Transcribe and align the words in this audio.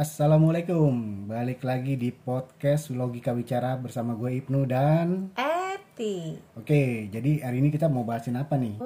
Assalamualaikum, 0.00 1.28
balik 1.28 1.60
lagi 1.60 1.92
di 1.92 2.08
podcast 2.08 2.88
Logika 2.88 3.36
Bicara 3.36 3.76
bersama 3.76 4.16
gue 4.16 4.32
Ibnu 4.40 4.64
dan 4.64 5.28
Eti. 5.36 6.40
Oke, 6.56 7.12
jadi 7.12 7.44
hari 7.44 7.60
ini 7.60 7.68
kita 7.68 7.84
mau 7.92 8.00
bahasin 8.00 8.40
apa 8.40 8.56
nih? 8.56 8.80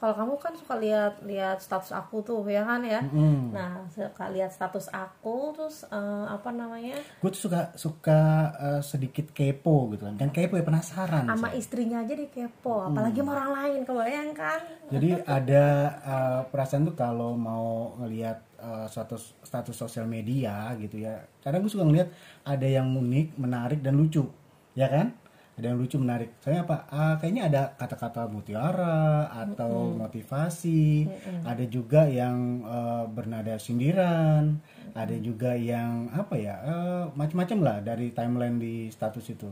Kalau 0.00 0.14
kamu 0.16 0.32
kan 0.40 0.56
suka 0.56 0.80
lihat-lihat 0.80 1.60
status 1.60 1.92
aku 1.92 2.24
tuh 2.24 2.40
ya 2.48 2.64
kan 2.64 2.80
ya. 2.80 3.04
Hmm, 3.04 3.52
Nah, 3.52 3.84
suka 3.92 4.32
lihat 4.32 4.56
status 4.56 4.88
aku 4.88 5.52
terus 5.52 5.84
eh, 5.84 6.24
apa 6.32 6.48
namanya? 6.48 6.96
gue 6.96 7.30
tuh 7.36 7.44
suka 7.44 7.76
suka 7.76 8.20
eh, 8.56 8.80
sedikit 8.80 9.36
kepo 9.36 9.92
gitu 9.92 10.08
kan, 10.08 10.16
kan 10.16 10.32
kepo 10.32 10.56
ya 10.56 10.64
penasaran. 10.64 11.28
Sama 11.28 11.52
saya. 11.52 11.60
istrinya 11.60 12.00
aja 12.00 12.16
di 12.16 12.24
kepo, 12.32 12.88
apalagi 12.88 13.20
sama 13.20 13.36
orang 13.36 13.50
lain 13.52 13.80
kebayangkan. 13.84 14.60
Jadi 14.88 15.10
ada 15.28 15.64
eh, 16.00 16.40
perasaan 16.48 16.88
tuh 16.88 16.96
kalau 16.96 17.36
mau 17.36 18.00
ngelihat 18.00 18.53
eh, 18.64 18.86
status 18.88 19.36
status 19.44 19.76
sosial 19.76 20.08
media 20.08 20.72
gitu 20.80 21.04
ya, 21.04 21.20
kadang 21.44 21.60
gue 21.62 21.72
suka 21.72 21.84
ngeliat 21.84 22.08
ada 22.48 22.64
yang 22.64 22.88
unik, 22.96 23.36
menarik 23.36 23.84
dan 23.84 24.00
lucu, 24.00 24.24
ya 24.72 24.88
kan? 24.88 25.12
Ada 25.54 25.70
yang 25.70 25.78
lucu 25.78 26.02
menarik. 26.02 26.34
Soalnya 26.42 26.66
apa? 26.66 26.76
Ah, 26.90 27.14
kayaknya 27.14 27.46
ada 27.46 27.62
kata-kata 27.78 28.26
mutiara 28.26 29.30
atau 29.30 29.94
motivasi. 29.94 31.06
Ada 31.46 31.62
juga 31.70 32.10
yang 32.10 32.66
eh, 32.66 33.04
bernada 33.06 33.54
sindiran. 33.62 34.58
Ada 34.98 35.14
juga 35.22 35.54
yang 35.54 36.10
apa 36.10 36.34
ya? 36.34 36.58
eh, 36.58 37.04
macam-macam 37.14 37.58
lah 37.62 37.76
dari 37.86 38.10
timeline 38.10 38.58
di 38.58 38.90
status 38.90 39.30
itu. 39.30 39.46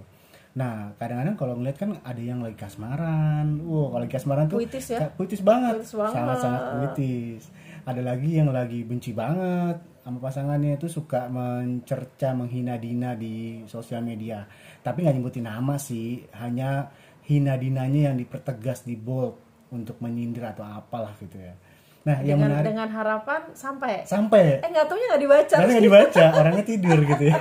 Nah, 0.52 0.92
kadang-kadang 1.00 1.36
kalau 1.38 1.54
ngeliat 1.56 1.78
kan 1.80 1.96
ada 2.04 2.18
yang 2.18 2.44
lagi 2.44 2.58
kasmaran. 2.58 3.62
Wow, 3.64 3.94
kalau 3.94 4.02
lagi 4.04 4.12
kasmaran 4.12 4.50
tuh 4.50 4.58
Puitis 4.60 4.86
ya? 4.92 5.08
Puitis 5.14 5.40
banget. 5.40 5.80
Puitis 5.80 5.94
banget. 5.96 6.14
Sangat-sangat 6.18 6.62
puitis. 6.76 7.42
Ada 7.82 7.98
lagi 7.98 8.38
yang 8.38 8.54
lagi 8.54 8.86
benci 8.86 9.10
banget 9.10 9.82
sama 10.02 10.18
pasangannya 10.22 10.78
itu 10.78 10.86
suka 10.86 11.26
mencerca, 11.26 12.30
menghina 12.34 12.78
Dina 12.78 13.14
di 13.18 13.62
sosial 13.66 14.02
media. 14.06 14.46
Tapi 14.82 15.02
nggak 15.02 15.14
nyebutin 15.18 15.46
nama 15.46 15.74
sih, 15.78 16.22
hanya 16.38 16.90
hina 17.26 17.54
Dinanya 17.58 18.10
yang 18.10 18.16
dipertegas 18.18 18.82
di 18.82 18.94
bold 18.94 19.34
untuk 19.70 19.98
menyindir 19.98 20.46
atau 20.46 20.62
apalah 20.62 21.14
gitu 21.18 21.38
ya. 21.38 21.54
Nah, 22.02 22.18
yang 22.18 22.38
Dengan 22.42 22.50
menarik 22.50 22.66
dengan 22.74 22.88
harapan 22.90 23.40
sampai 23.54 24.02
sampai 24.02 24.58
eh 24.58 24.68
nggak 24.74 24.86
taunya 24.90 25.06
nggak 25.14 25.22
dibaca. 25.22 25.56
nggak 25.62 25.86
dibaca, 25.86 26.24
orangnya 26.34 26.64
tidur 26.66 26.98
gitu 26.98 27.24
ya. 27.30 27.36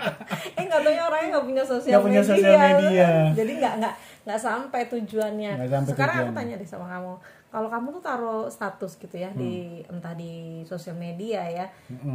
eh 0.60 0.64
nggak 0.68 0.80
taunya 0.84 1.02
orangnya 1.08 1.28
nggak 1.32 1.46
punya 1.48 1.64
sosial 1.64 2.00
punya 2.00 2.20
media. 2.20 2.28
sosial 2.32 2.56
media. 2.60 3.08
Jadi 3.32 3.52
nggak 3.56 3.74
nggak 3.80 3.94
nggak 4.28 4.40
sampai 4.40 4.80
tujuannya. 4.88 5.52
Sampai 5.64 5.90
Sekarang 5.96 6.14
aku 6.14 6.22
tujuannya. 6.28 6.36
tanya 6.36 6.54
deh 6.60 6.68
sama 6.68 6.86
kamu. 6.92 7.14
Kalau 7.52 7.68
kamu 7.68 8.00
tuh 8.00 8.02
taruh 8.02 8.48
status 8.48 8.96
gitu 8.96 9.12
ya 9.20 9.28
di 9.36 9.84
Hmm. 9.84 10.00
entah 10.00 10.16
di 10.16 10.64
sosial 10.64 10.96
media 10.96 11.44
ya, 11.44 11.66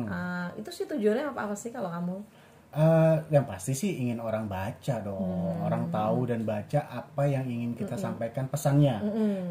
eh, 0.09 0.47
itu 0.57 0.69
sih 0.73 0.89
tujuannya 0.89 1.29
apa 1.29 1.45
apa 1.45 1.55
sih 1.55 1.69
kalau 1.69 1.93
kamu? 1.93 2.17
Eh, 2.67 3.17
yang 3.31 3.47
pasti 3.47 3.71
sih 3.71 4.01
ingin 4.03 4.19
orang 4.19 4.45
baca 4.51 4.99
dong, 4.99 5.63
orang 5.63 5.87
tahu 5.87 6.27
dan 6.27 6.43
baca 6.43 6.83
apa 6.91 7.23
yang 7.25 7.47
ingin 7.47 7.71
kita 7.73 7.95
sampaikan 7.95 8.51
pesannya. 8.51 8.97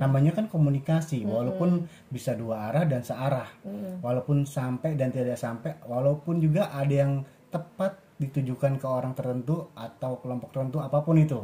Namanya 0.03 0.37
kan 0.37 0.47
komunikasi, 0.53 1.25
walaupun 1.25 1.89
bisa 2.13 2.37
dua 2.37 2.69
arah 2.69 2.85
dan 2.85 3.01
searah, 3.01 3.49
walaupun 4.05 4.45
sampai 4.45 5.01
dan 5.01 5.15
tidak 5.15 5.41
sampai, 5.41 5.81
walaupun 5.89 6.43
juga 6.45 6.69
ada 6.71 6.93
yang 6.93 7.25
tepat 7.49 7.97
ditujukan 8.21 8.81
ke 8.81 8.87
orang 8.89 9.13
tertentu 9.17 9.69
atau 9.77 10.21
kelompok 10.21 10.53
tertentu 10.53 10.79
apa 10.85 11.01
pun 11.01 11.17
itu, 11.17 11.41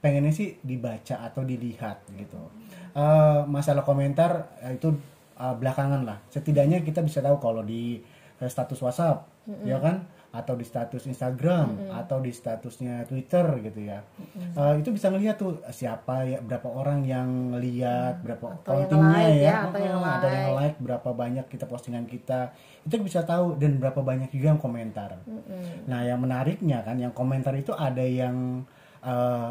pengennya 0.00 0.32
sih 0.32 0.56
dibaca 0.64 1.20
atau 1.20 1.44
dilihat 1.44 2.00
gitu. 2.16 2.40
Eh, 2.94 3.40
masalah 3.46 3.86
komentar 3.86 4.50
eh, 4.62 4.74
itu 4.74 4.90
eh, 5.38 5.54
belakangan 5.54 6.02
lah, 6.02 6.18
setidaknya 6.30 6.82
kita 6.82 7.00
bisa 7.00 7.22
tahu 7.22 7.38
kalau 7.38 7.62
di 7.62 8.02
status 8.40 8.80
WhatsApp, 8.80 9.28
ya 9.68 9.76
kan? 9.78 10.00
atau 10.30 10.54
di 10.54 10.62
status 10.62 11.10
Instagram 11.10 11.90
atau 11.90 12.22
di 12.22 12.30
statusnya 12.30 13.02
Twitter 13.02 13.42
gitu 13.66 13.82
ya. 13.82 13.98
Eh, 14.54 14.74
itu 14.78 14.94
bisa 14.94 15.10
ngelihat 15.10 15.42
tuh 15.42 15.58
siapa 15.74 16.22
ya 16.22 16.38
berapa 16.38 16.70
orang 16.70 17.02
yang 17.02 17.58
lihat 17.58 18.22
berapa 18.22 18.62
Atau 18.62 18.78
yang 18.78 18.86
countingnya 18.86 19.10
like 19.10 19.34
ya, 19.34 19.42
ya, 19.42 19.56
atau 19.66 19.80
yang 19.82 19.98
Heeh, 19.98 20.14
atau 20.14 20.28
yang 20.30 20.54
like. 20.54 20.78
berapa 20.78 21.08
banyak 21.10 21.46
kita 21.50 21.66
postingan 21.66 22.06
kita. 22.06 22.54
Itu 22.86 23.02
bisa 23.02 23.26
tahu 23.26 23.58
dan 23.58 23.82
berapa 23.82 23.98
banyak 23.98 24.30
juga 24.30 24.54
yang 24.54 24.62
komentar. 24.62 25.18
Nah 25.90 26.00
yang 26.06 26.22
menariknya 26.22 26.86
kan 26.86 26.94
yang 27.02 27.10
komentar 27.10 27.50
itu 27.58 27.74
ada 27.74 28.06
yang 28.06 28.62
eh, 29.02 29.50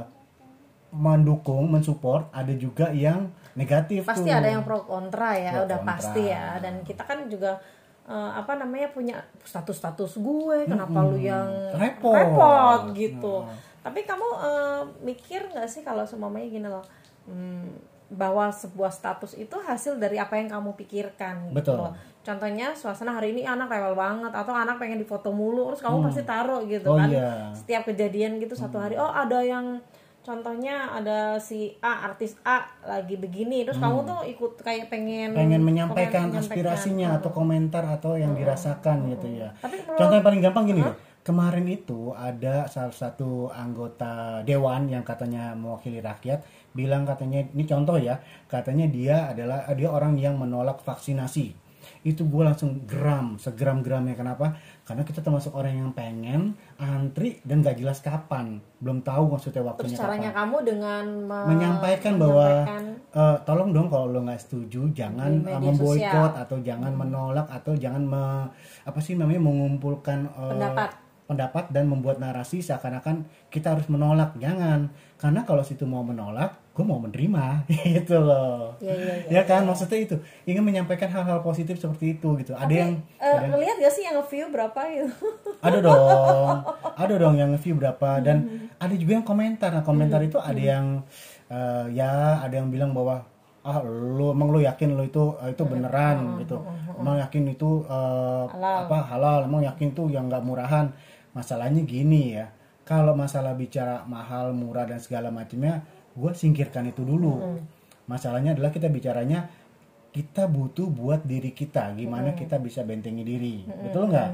mendukung 0.92 1.70
mensupport 1.70 2.28
ada 2.32 2.50
juga 2.52 2.90
yang 2.90 3.30
negatif 3.54 4.02
Pasti 4.04 4.26
tuh. 4.26 4.36
ada 4.36 4.50
yang 4.50 4.64
pro 4.64 4.82
kontra 4.82 5.34
ya, 5.34 5.54
Pro 5.54 5.64
udah 5.66 5.80
kontra. 5.80 5.92
pasti 5.96 6.24
ya. 6.26 6.58
Dan 6.58 6.82
kita 6.82 7.04
kan 7.04 7.26
juga 7.26 7.62
eh, 8.04 8.32
apa 8.34 8.56
namanya 8.56 8.90
punya 8.90 9.16
status-status 9.44 10.18
gue, 10.18 10.66
kenapa 10.66 10.98
lu 11.04 11.16
yang 11.16 11.46
Repot. 11.74 12.14
repot 12.14 12.82
gitu. 12.94 13.46
Tapi 13.80 14.00
kamu 14.04 14.28
eh, 14.42 14.82
mikir 15.06 15.42
nggak 15.48 15.68
sih 15.68 15.82
kalau 15.82 16.02
semuanya 16.04 16.48
gini 16.48 16.68
loh, 16.68 16.82
hmm, 17.26 17.70
bahwa 18.10 18.50
sebuah 18.50 18.90
status 18.90 19.38
itu 19.38 19.54
hasil 19.56 19.96
dari 19.96 20.18
apa 20.18 20.34
yang 20.34 20.50
kamu 20.50 20.74
pikirkan 20.76 21.48
gitu 21.48 21.56
Betul. 21.56 21.78
loh. 21.80 21.94
Contohnya 22.20 22.74
suasana 22.74 23.14
hari 23.14 23.32
ini 23.32 23.42
anak 23.44 23.70
rewel 23.70 23.94
banget 23.94 24.30
atau 24.30 24.52
anak 24.52 24.78
pengen 24.78 24.98
difoto 24.98 25.30
mulu, 25.30 25.70
terus 25.70 25.82
kamu 25.82 26.04
pasti 26.04 26.22
taruh 26.24 26.66
gitu 26.66 26.90
Oh, 26.90 26.98
kan. 26.98 27.08
iya. 27.08 27.54
Setiap 27.54 27.86
kejadian 27.86 28.38
gitu 28.38 28.54
satu 28.54 28.76
hari, 28.76 28.98
oh 28.98 29.08
ada 29.08 29.40
yang 29.40 29.78
contohnya 30.22 30.92
ada 30.92 31.36
si 31.38 31.74
A 31.80 32.06
artis 32.06 32.36
A 32.42 32.68
lagi 32.84 33.16
begini, 33.16 33.64
terus 33.64 33.78
kamu 33.78 34.04
tuh 34.04 34.20
ikut 34.26 34.60
kayak 34.60 34.88
pengen 34.88 35.34
pengen 35.34 35.62
menyampaikan 35.62 36.30
pengen 36.30 36.40
aspirasinya 36.40 37.08
atau 37.18 37.30
komentar 37.32 37.84
atau 37.84 38.16
yang 38.16 38.36
dirasakan 38.36 39.10
gitu 39.10 39.28
ya. 39.30 39.50
Tapi 39.58 39.80
menurut- 39.80 39.98
Contoh 39.98 40.16
yang 40.16 40.26
paling 40.26 40.42
gampang 40.42 40.66
gini 40.66 40.82
loh. 40.84 40.96
Kemarin 41.20 41.68
itu 41.68 42.16
ada 42.16 42.66
salah 42.66 42.96
satu 42.96 43.52
anggota 43.52 44.42
dewan 44.42 44.88
yang 44.88 45.04
katanya 45.04 45.54
mewakili 45.54 46.00
rakyat 46.00 46.42
bilang 46.72 47.04
katanya 47.04 47.44
ini 47.44 47.64
contoh 47.64 48.00
ya, 48.00 48.18
katanya 48.48 48.88
dia 48.88 49.30
adalah 49.30 49.68
dia 49.74 49.90
orang 49.90 50.16
yang 50.16 50.40
menolak 50.40 50.80
vaksinasi. 50.80 51.69
Itu 52.02 52.24
gue 52.24 52.42
langsung 52.42 52.84
geram, 52.84 53.36
segeram-geramnya. 53.36 54.14
Kenapa? 54.14 54.56
Karena 54.84 55.04
kita 55.04 55.20
termasuk 55.20 55.54
orang 55.54 55.76
yang 55.76 55.92
pengen 55.92 56.42
antri 56.76 57.38
dan 57.42 57.60
gak 57.60 57.78
jelas 57.78 58.00
kapan, 58.00 58.58
belum 58.78 59.00
tahu 59.00 59.30
maksudnya 59.30 59.62
terus 59.62 59.70
waktunya 59.70 59.96
caranya 59.96 60.30
kapan. 60.30 60.40
kamu 60.40 60.58
dengan 60.64 61.04
me- 61.22 61.48
menyampaikan 61.48 62.14
bahwa 62.16 62.46
menyampaikan 62.48 62.84
eh, 63.12 63.38
tolong 63.44 63.70
dong 63.70 63.88
kalau 63.88 64.06
lo 64.08 64.20
nggak 64.24 64.40
setuju 64.40 64.82
jangan 64.92 65.32
media 65.36 65.62
memboikot 65.62 66.34
atau 66.38 66.58
jangan 66.60 66.92
menolak 66.92 67.48
atau 67.50 67.74
jangan 67.76 68.02
me- 68.02 68.50
apa 68.82 69.00
sih 69.00 69.14
namanya 69.14 69.42
mengumpulkan 69.42 70.26
eh, 70.26 70.50
Pendapat. 70.50 70.90
Pendapat 71.30 71.70
dan 71.70 71.86
membuat 71.86 72.18
narasi 72.18 72.60
seakan-akan 72.60 73.22
kita 73.54 73.78
harus 73.78 73.86
menolak. 73.86 74.34
Jangan 74.36 74.90
karena 75.16 75.46
kalau 75.46 75.62
situ 75.62 75.86
mau 75.86 76.02
menolak 76.02 76.58
gue 76.74 76.82
mau 76.82 76.96
menerima. 76.98 77.68
Gitu 78.00 78.16
loh. 78.16 78.72
Iya, 78.80 78.96
iya, 78.96 79.14
ya 79.30 79.42
kan? 79.44 79.68
Maksudnya 79.68 80.00
itu 80.00 80.16
ingin 80.48 80.64
menyampaikan 80.64 81.12
hal-hal 81.12 81.44
positif 81.44 81.76
seperti 81.76 82.16
itu 82.16 82.40
gitu. 82.40 82.56
Ada 82.56 82.72
yang 82.74 82.92
Eh, 83.20 83.38
ngelihat 83.46 83.84
gak 83.84 83.94
sih 83.94 84.08
yang 84.08 84.16
view 84.24 84.48
berapa 84.48 84.80
gitu? 84.88 85.12
Ada 85.68 85.78
dong. 85.84 86.56
Ada 86.96 87.14
dong 87.20 87.36
yang 87.36 87.52
view 87.60 87.76
berapa. 87.76 88.24
Dan 88.24 88.38
ada 88.76 88.96
juga 88.96 89.20
yang 89.20 89.28
komentar. 89.28 89.76
Nah 89.76 89.84
komentar 89.84 90.24
itu 90.24 90.40
ada 90.40 90.56
yang 90.58 91.04
eh, 91.52 91.86
ya 91.94 92.40
ada 92.40 92.56
yang 92.56 92.72
bilang 92.72 92.96
bahwa 92.96 93.28
ah 93.60 93.84
lu 93.84 94.32
emang 94.32 94.56
lu 94.56 94.64
yakin 94.64 94.96
lu 94.96 95.04
itu 95.04 95.36
eh, 95.44 95.52
itu 95.52 95.64
beneran? 95.68 96.40
Gitu. 96.40 96.56
Emang 96.96 97.20
yakin 97.20 97.44
itu 97.52 97.84
eh, 97.92 98.44
Halal. 98.56 98.88
apa 98.88 98.98
halal. 99.12 99.40
Emang 99.52 99.68
yakin 99.68 99.92
tuh 99.92 100.08
yang 100.08 100.32
nggak 100.32 100.48
murahan 100.48 100.88
masalahnya 101.34 101.86
gini 101.86 102.36
ya 102.38 102.50
kalau 102.90 103.14
masalah 103.14 103.54
bicara 103.54 104.02
mahal 104.10 104.50
murah 104.58 104.90
dan 104.90 104.98
segala 104.98 105.30
macamnya 105.30 105.86
gue 106.18 106.32
singkirkan 106.34 106.90
itu 106.90 107.06
dulu. 107.06 107.62
Masalahnya 108.10 108.58
adalah 108.58 108.74
kita 108.74 108.90
bicaranya 108.90 109.46
kita 110.10 110.50
butuh 110.50 110.90
buat 110.90 111.22
diri 111.22 111.54
kita 111.54 111.94
gimana 111.94 112.34
kita 112.34 112.58
bisa 112.58 112.82
bentengi 112.82 113.22
diri. 113.22 113.62
Betul 113.62 114.10
nggak? 114.10 114.30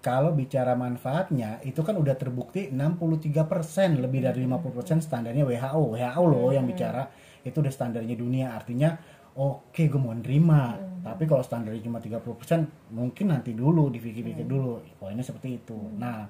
Kalau 0.00 0.32
bicara 0.32 0.72
manfaatnya 0.76 1.60
itu 1.64 1.80
kan 1.80 1.96
udah 1.96 2.16
terbukti 2.16 2.72
63% 2.72 4.00
lebih 4.00 4.20
dari 4.24 4.44
50% 4.44 5.00
standarnya 5.00 5.44
WHO 5.44 5.96
WHO 5.96 6.22
loh 6.24 6.52
yang 6.52 6.64
bicara 6.64 7.08
itu 7.44 7.56
udah 7.60 7.72
standarnya 7.72 8.16
dunia. 8.16 8.56
Artinya 8.56 8.96
oke 9.38 9.82
gue 9.82 10.00
mau 10.00 10.14
nerima. 10.14 10.78
Tapi 11.04 11.28
kalau 11.28 11.44
standarnya 11.44 11.84
cuma 11.84 12.00
30% 12.00 12.96
mungkin 12.96 13.26
nanti 13.28 13.52
dulu 13.52 13.92
dipikir-pikir 13.92 14.48
dulu. 14.48 14.80
Poinnya 14.96 15.20
seperti 15.20 15.60
itu. 15.60 15.76
Nah 16.00 16.24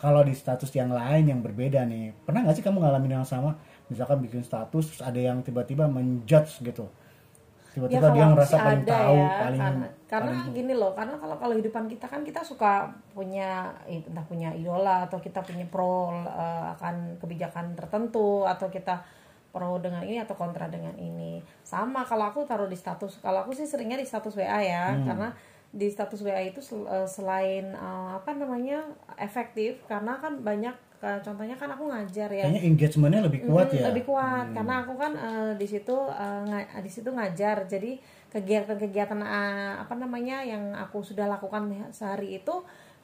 kalau 0.00 0.24
di 0.24 0.32
status 0.32 0.68
yang 0.76 0.92
lain 0.92 1.28
yang 1.28 1.40
berbeda 1.40 1.84
nih 1.84 2.12
pernah 2.24 2.44
nggak 2.44 2.56
sih 2.56 2.64
kamu 2.64 2.84
ngalamin 2.84 3.20
yang 3.20 3.28
sama? 3.28 3.56
Misalkan 3.88 4.20
bikin 4.20 4.44
status 4.44 4.92
terus 4.92 5.02
ada 5.02 5.16
yang 5.16 5.40
tiba-tiba 5.40 5.88
menjudge 5.88 6.60
gitu. 6.60 6.84
Tiba-tiba 7.70 8.10
dia 8.10 8.18
Ya, 8.18 8.26
kalau 8.26 8.34
ngerasa 8.34 8.56
paling 8.58 8.82
ada 8.82 8.92
tahu 8.98 9.14
ya, 9.14 9.28
paling 9.30 9.60
karena, 9.62 9.86
karena 10.10 10.34
gini 10.50 10.72
loh 10.74 10.90
karena 10.90 11.14
kalau 11.22 11.36
kalau 11.38 11.52
kehidupan 11.54 11.84
kita 11.86 12.06
kan 12.10 12.20
kita 12.26 12.40
suka 12.42 12.90
punya 13.14 13.70
entah 13.86 14.26
punya 14.26 14.50
idola 14.50 15.06
atau 15.06 15.22
kita 15.22 15.38
punya 15.46 15.62
pro 15.70 16.10
eh, 16.26 16.64
akan 16.74 17.16
kebijakan 17.22 17.78
tertentu 17.78 18.42
atau 18.42 18.66
kita 18.66 18.98
pro 19.50 19.76
dengan 19.76 20.00
ini 20.00 20.18
atau 20.18 20.34
kontra 20.34 20.66
dengan 20.66 20.94
ini. 20.94 21.38
Sama 21.60 22.02
kalau 22.02 22.26
aku 22.26 22.42
taruh 22.42 22.66
di 22.66 22.74
status 22.74 23.18
kalau 23.18 23.42
aku 23.42 23.50
sih 23.50 23.64
seringnya 23.64 23.94
di 23.94 24.04
status 24.04 24.32
WA 24.32 24.60
ya 24.60 24.90
Hmm. 24.90 25.04
karena 25.04 25.28
di 25.70 25.86
status 25.86 26.18
WA 26.20 26.42
itu 26.44 26.58
sel- 26.58 26.86
eh, 26.86 27.06
selain 27.06 27.66
eh, 27.68 28.10
apa 28.12 28.30
namanya 28.32 28.82
efektif 29.16 29.82
karena 29.84 30.14
kan 30.16 30.38
banyak 30.40 30.72
eh, 31.00 31.18
contohnya 31.20 31.54
kan 31.54 31.70
aku 31.70 31.88
ngajar 31.88 32.28
ya. 32.28 32.44
Kayaknya 32.44 32.62
engagementnya 32.64 33.20
lebih 33.24 33.40
kuat 33.44 33.66
Mm, 33.66 33.74
ya. 33.74 33.84
lebih 33.88 34.04
kuat. 34.04 34.46
Karena 34.52 34.74
aku 34.80 34.92
kan 34.94 35.12
eh, 35.14 35.52
di 35.56 35.66
situ 35.66 35.96
nga- 36.44 36.78
di 36.78 36.90
situ 36.90 37.08
ngajar. 37.08 37.64
Jadi 37.64 37.96
kegiatan-kegiatan 38.30 39.18
eh, 39.18 39.74
apa 39.78 39.94
namanya 39.94 40.40
yang 40.42 40.72
aku 40.74 41.00
sudah 41.00 41.26
lakukan 41.26 41.66
sehari 41.90 42.36
itu 42.36 42.54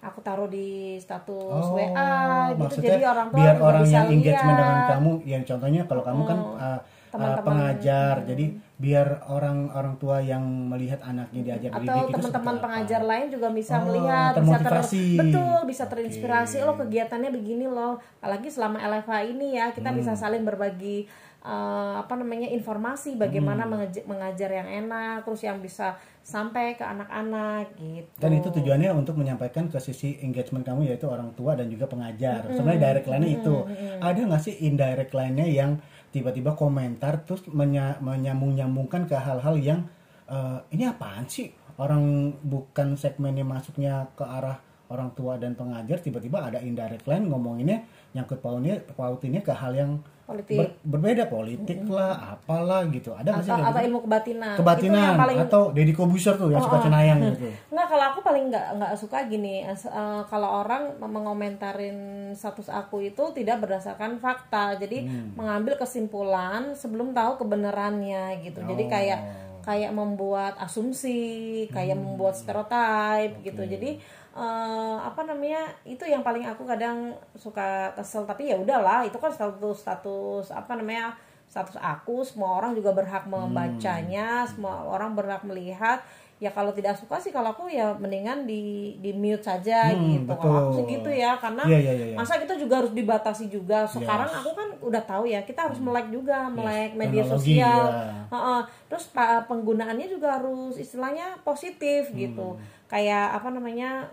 aku 0.06 0.20
taruh 0.20 0.46
di 0.46 0.96
status 0.96 1.66
WA 1.70 2.54
gitu 2.54 2.62
Oh, 2.62 2.70
jadi 2.78 3.04
orang 3.04 3.28
tua 3.30 3.38
biar 3.38 3.54
orang 3.58 3.82
bisa 3.82 3.94
yang 3.94 4.06
engagement 4.10 4.56
dengan 4.56 4.70
lihat. 4.70 4.86
Oh, 4.86 4.90
kamu, 4.94 5.10
yang 5.24 5.42
contohnya 5.42 5.82
kalau 5.84 6.02
kamu 6.02 6.22
kan 6.24 6.38
uh, 6.38 6.56
uh, 6.56 6.78
teman-teman. 7.06 7.44
pengajar, 7.46 8.14
jadi 8.24 8.46
biar 8.76 9.08
orang 9.26 9.58
orang 9.72 9.94
tua 9.96 10.20
yang 10.20 10.44
melihat 10.44 11.00
anaknya 11.00 11.40
diajar 11.42 11.70
atau 11.72 11.80
didik 11.80 12.12
teman-teman 12.12 12.28
seperti 12.44 12.52
apa. 12.52 12.64
pengajar 12.68 13.00
lain 13.08 13.26
juga 13.32 13.48
bisa 13.48 13.74
Oh, 13.74 13.82
melihat 13.88 14.32
bisa 14.36 14.58
ter 14.60 14.74
betul 15.16 15.56
bisa 15.64 15.84
terinspirasi 15.88 16.56
lo 16.60 16.72
kegiatannya 16.76 17.30
begini 17.32 17.66
loh 17.66 17.96
apalagi 18.20 18.52
selama 18.52 18.76
LFA 18.76 19.24
ini 19.24 19.56
ya 19.56 19.72
kita 19.72 19.96
bisa 19.96 20.12
Hmm. 20.12 20.20
saling 20.20 20.44
berbagi 20.44 21.08
eh, 21.40 21.94
apa 21.96 22.18
namanya 22.18 22.50
informasi 22.50 23.16
bagaimana 23.16 23.64
Hmm. 23.64 24.02
mengajar 24.04 24.50
yang 24.50 24.68
enak 24.84 25.24
terus 25.24 25.40
yang 25.40 25.62
bisa 25.62 25.96
sampai 26.26 26.75
ke 26.75 26.82
anak-anak 26.82 27.78
gitu 27.78 28.11
Dan 28.19 28.34
itu 28.34 28.50
tujuannya 28.50 28.90
untuk 28.90 29.14
menyampaikan 29.14 29.70
ke 29.70 29.78
sisi 29.78 30.19
engagement 30.26 30.67
kamu 30.67 30.90
yaitu 30.90 31.06
orang 31.06 31.31
tua 31.38 31.55
dan 31.55 31.70
juga 31.70 31.87
pengajar. 31.87 32.50
Sebenarnya 32.50 32.82
direct 32.90 33.06
line 33.06 33.26
itu. 33.38 33.55
Ada 34.02 34.20
nggak 34.26 34.43
sih 34.43 34.55
indirect 34.67 35.14
line-nya 35.14 35.46
yang 35.46 35.78
tiba-tiba 36.11 36.58
komentar 36.58 37.23
terus 37.23 37.46
menya- 37.55 38.02
menyambung-nyambungkan 38.02 39.06
ke 39.06 39.14
hal-hal 39.14 39.55
yang 39.62 39.87
eh, 40.26 40.58
ini 40.75 40.90
apaan 40.90 41.31
sih? 41.31 41.55
Orang 41.78 42.34
bukan 42.43 42.99
segmennya 42.99 43.46
masuknya 43.46 44.11
ke 44.19 44.26
arah 44.26 44.58
orang 44.90 45.14
tua 45.14 45.38
dan 45.38 45.55
pengajar 45.55 46.02
tiba-tiba 46.02 46.43
ada 46.46 46.58
indirect 46.62 47.06
line 47.06 47.26
ngomonginnya 47.26 47.87
nyangkut 48.14 48.38
pautinnya 48.38 48.82
pautinnya 48.94 49.43
ke 49.43 49.50
hal 49.50 49.75
yang 49.75 49.99
politik 50.26 50.58
ber- 50.58 50.75
berbeda 50.82 51.25
politik 51.26 51.78
lah 51.87 52.34
apalah 52.34 52.82
gitu 52.87 53.14
ada 53.14 53.31
atau, 53.32 53.46
atau 53.46 53.70
gitu? 53.70 53.87
ilmu 53.87 53.99
kebatinan 54.02 54.55
kebatinan 54.58 54.99
yang 55.00 55.17
paling 55.17 55.38
atau 55.40 55.62
Deddy 55.70 55.94
Kobuser 55.94 56.34
tuh 56.34 56.50
yang 56.50 56.58
suka 56.61 56.82
cenayang 56.82 57.19
gitu 57.31 57.46
Nggak, 57.70 57.87
kalau 57.87 58.05
aku 58.05 58.20
paling 58.20 58.44
nggak 58.49 58.67
nggak 58.75 58.93
suka 58.96 59.19
gini. 59.26 59.62
Eh, 59.62 59.78
kalau 60.26 60.61
orang 60.61 60.96
mengomentarin 60.99 61.99
status 62.32 62.67
aku 62.69 63.05
itu 63.05 63.23
tidak 63.32 63.61
berdasarkan 63.61 64.17
fakta, 64.17 64.75
jadi 64.76 65.05
Hmm. 65.06 65.37
mengambil 65.37 65.76
kesimpulan 65.76 66.73
sebelum 66.73 67.12
tahu 67.12 67.38
kebenarannya 67.38 68.43
gitu. 68.43 68.58
Jadi 68.61 68.82
Oh. 68.82 68.90
kayak 68.90 69.20
kayak 69.61 69.93
membuat 69.93 70.55
asumsi, 70.58 71.20
kayak 71.69 71.94
Hmm. 71.94 72.06
membuat 72.08 72.34
stereotype 72.34 73.43
gitu. 73.43 73.62
Jadi 73.62 73.99
eh, 74.36 74.96
apa 75.00 75.24
namanya 75.24 75.64
itu 75.88 76.04
yang 76.04 76.20
paling 76.20 76.44
aku 76.44 76.68
kadang 76.68 77.16
suka 77.32 77.90
kesel. 77.96 78.28
Tapi 78.28 78.52
ya 78.52 78.56
udahlah, 78.60 79.08
itu 79.08 79.16
kan 79.16 79.32
status 79.32 79.80
status 79.80 80.52
apa 80.52 80.76
namanya 80.76 81.16
status 81.48 81.80
aku. 81.80 82.20
Semua 82.20 82.60
orang 82.60 82.76
juga 82.76 82.92
berhak 82.92 83.24
membacanya, 83.24 84.44
semua 84.44 84.84
orang 84.84 85.16
berhak 85.16 85.40
melihat 85.48 86.04
ya 86.36 86.50
kalau 86.50 86.68
tidak 86.70 86.92
suka 86.92 87.16
sih 87.16 87.30
kalau 87.30 87.48
aku 87.50 87.64
ya 87.66 87.96
mendingan 87.96 88.44
di 88.44 88.60
di 88.96 89.08
mute 89.10 89.40
saja 89.40 89.88
gitu 89.88 90.28
kalau 90.30 90.68
aku 90.68 90.70
sih 90.70 90.84
betul. 90.84 90.94
gitu 90.94 91.10
ya 91.16 91.32
karena 91.34 91.64
Iya, 91.64 91.78
iya, 91.78 91.92
iya, 91.94 92.06
iya. 92.06 92.14
masa 92.14 92.36
kita 92.36 92.52
juga 92.54 92.74
harus 92.78 92.92
dibatasi 92.92 93.48
juga 93.48 93.78
sekarang 93.86 94.28
Yes. 94.28 94.38
aku 94.38 94.50
kan 94.52 94.68
udah 94.78 95.02
tahu 95.02 95.24
ya 95.24 95.40
kita 95.42 95.64
harus 95.64 95.80
melek 95.80 96.10
juga 96.10 96.44
melek 96.46 96.92
media 96.92 97.24
teknologi, 97.24 97.56
sosial 97.56 97.82
ya. 97.88 98.12
Heeh. 98.28 98.60
terus 98.86 99.04
pa- 99.08 99.42
penggunaannya 99.42 100.06
juga 100.06 100.36
harus 100.36 100.76
istilahnya 100.76 101.40
positif 101.40 102.12
gitu 102.12 102.52
Hmm. 102.52 102.60
kayak 102.86 103.34
apa 103.34 103.48
namanya 103.50 104.04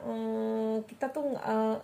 kita 0.81 1.05
tuh 1.09 1.35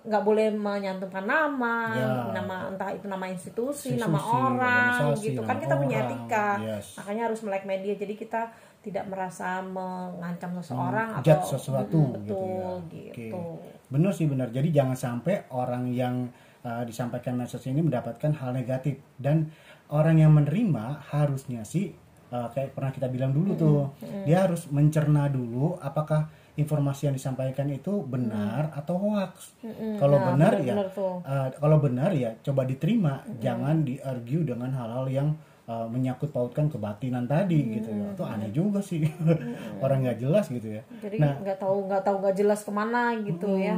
nggak 0.01 0.23
boleh 0.23 0.49
menyantumkan 0.49 1.21
nama 1.21 1.75
Ya. 1.91 2.07
nama 2.33 2.55
entah 2.67 2.89
itu 2.89 3.05
nama 3.05 3.25
institusi, 3.25 3.93
Institusi, 3.93 3.99
nama 3.99 4.19
orang 4.19 4.87
organisasi, 4.95 5.25
gitu 5.25 5.41
kan 5.41 5.53
nama 5.53 5.61
kita 5.61 5.75
punya 5.75 5.97
orang. 5.97 6.07
etika 6.07 6.47
Yes. 6.59 6.85
makanya 6.95 7.23
harus 7.25 7.39
melek 7.41 7.63
media 7.65 7.93
jadi 7.93 8.13
kita 8.15 8.41
tidak 8.79 9.05
merasa 9.05 9.59
mengancam 9.59 10.55
seseorang 10.55 11.19
atau 11.19 11.43
sesuatu 11.45 11.99
Mm, 11.99 12.13
gitu 12.21 12.31
betul 12.31 12.47
ya. 12.47 12.71
gitu, 12.89 13.35
Oke. 13.35 13.69
Benar 13.89 14.11
sih 14.11 14.25
benar. 14.25 14.47
Jadi 14.49 14.69
jangan 14.69 14.95
sampai 14.95 15.49
orang 15.49 15.89
yang 15.89 16.31
uh, 16.61 16.83
disampaikan 16.83 17.35
message 17.35 17.65
ini 17.65 17.81
mendapatkan 17.81 18.31
hal 18.31 18.51
negatif 18.51 18.97
dan 19.15 19.51
orang 19.89 20.17
yang 20.17 20.31
menerima 20.31 21.01
harusnya 21.07 21.63
sih 21.63 21.91
uh, 22.29 22.47
kayak 22.49 22.71
pernah 22.71 22.89
kita 22.89 23.07
bilang 23.07 23.31
dulu 23.31 23.51
tuh 23.53 23.79
dia 24.23 24.45
harus 24.45 24.69
mencerna 24.69 25.27
dulu 25.27 25.75
apakah 25.77 26.29
informasi 26.55 27.07
yang 27.07 27.15
disampaikan 27.15 27.67
itu 27.67 28.03
benar 28.03 28.69
atau 28.73 28.99
hoax. 28.99 29.55
Kalau 29.95 30.17
Nah, 30.17 30.25
benar 30.29 30.53
ya 30.55 30.75
benar-benar 30.75 30.87
tuh. 30.91 31.15
uh, 31.21 31.49
kalau 31.53 31.77
benar 31.79 32.11
ya 32.11 32.35
coba 32.39 32.63
diterima, 32.63 33.23
jangan 33.39 33.81
di-argue 33.81 34.43
dengan 34.45 34.69
hal-hal 34.69 35.07
yang 35.07 35.29
uh, 35.69 35.85
menyangkut 35.85 36.29
pautkan 36.29 36.65
kebatinan 36.65 37.23
tadi 37.23 37.61
gitu 37.71 37.87
ya. 37.87 38.09
Itu 38.09 38.23
aneh 38.23 38.49
juga 38.49 38.81
sih. 38.81 39.05
Orang 39.79 40.01
nggak 40.01 40.17
jelas 40.17 40.49
gitu 40.49 40.65
ya. 40.67 40.81
jadi 40.99 41.15
Nah. 41.15 41.37
nggak 41.37 41.57
tahu 41.57 41.85
nggak 41.85 42.01
tahu 42.01 42.15
nggak 42.19 42.35
jelas 42.35 42.59
ke 42.59 42.71
mana 42.71 43.13
gitu 43.19 43.53
ya 43.55 43.77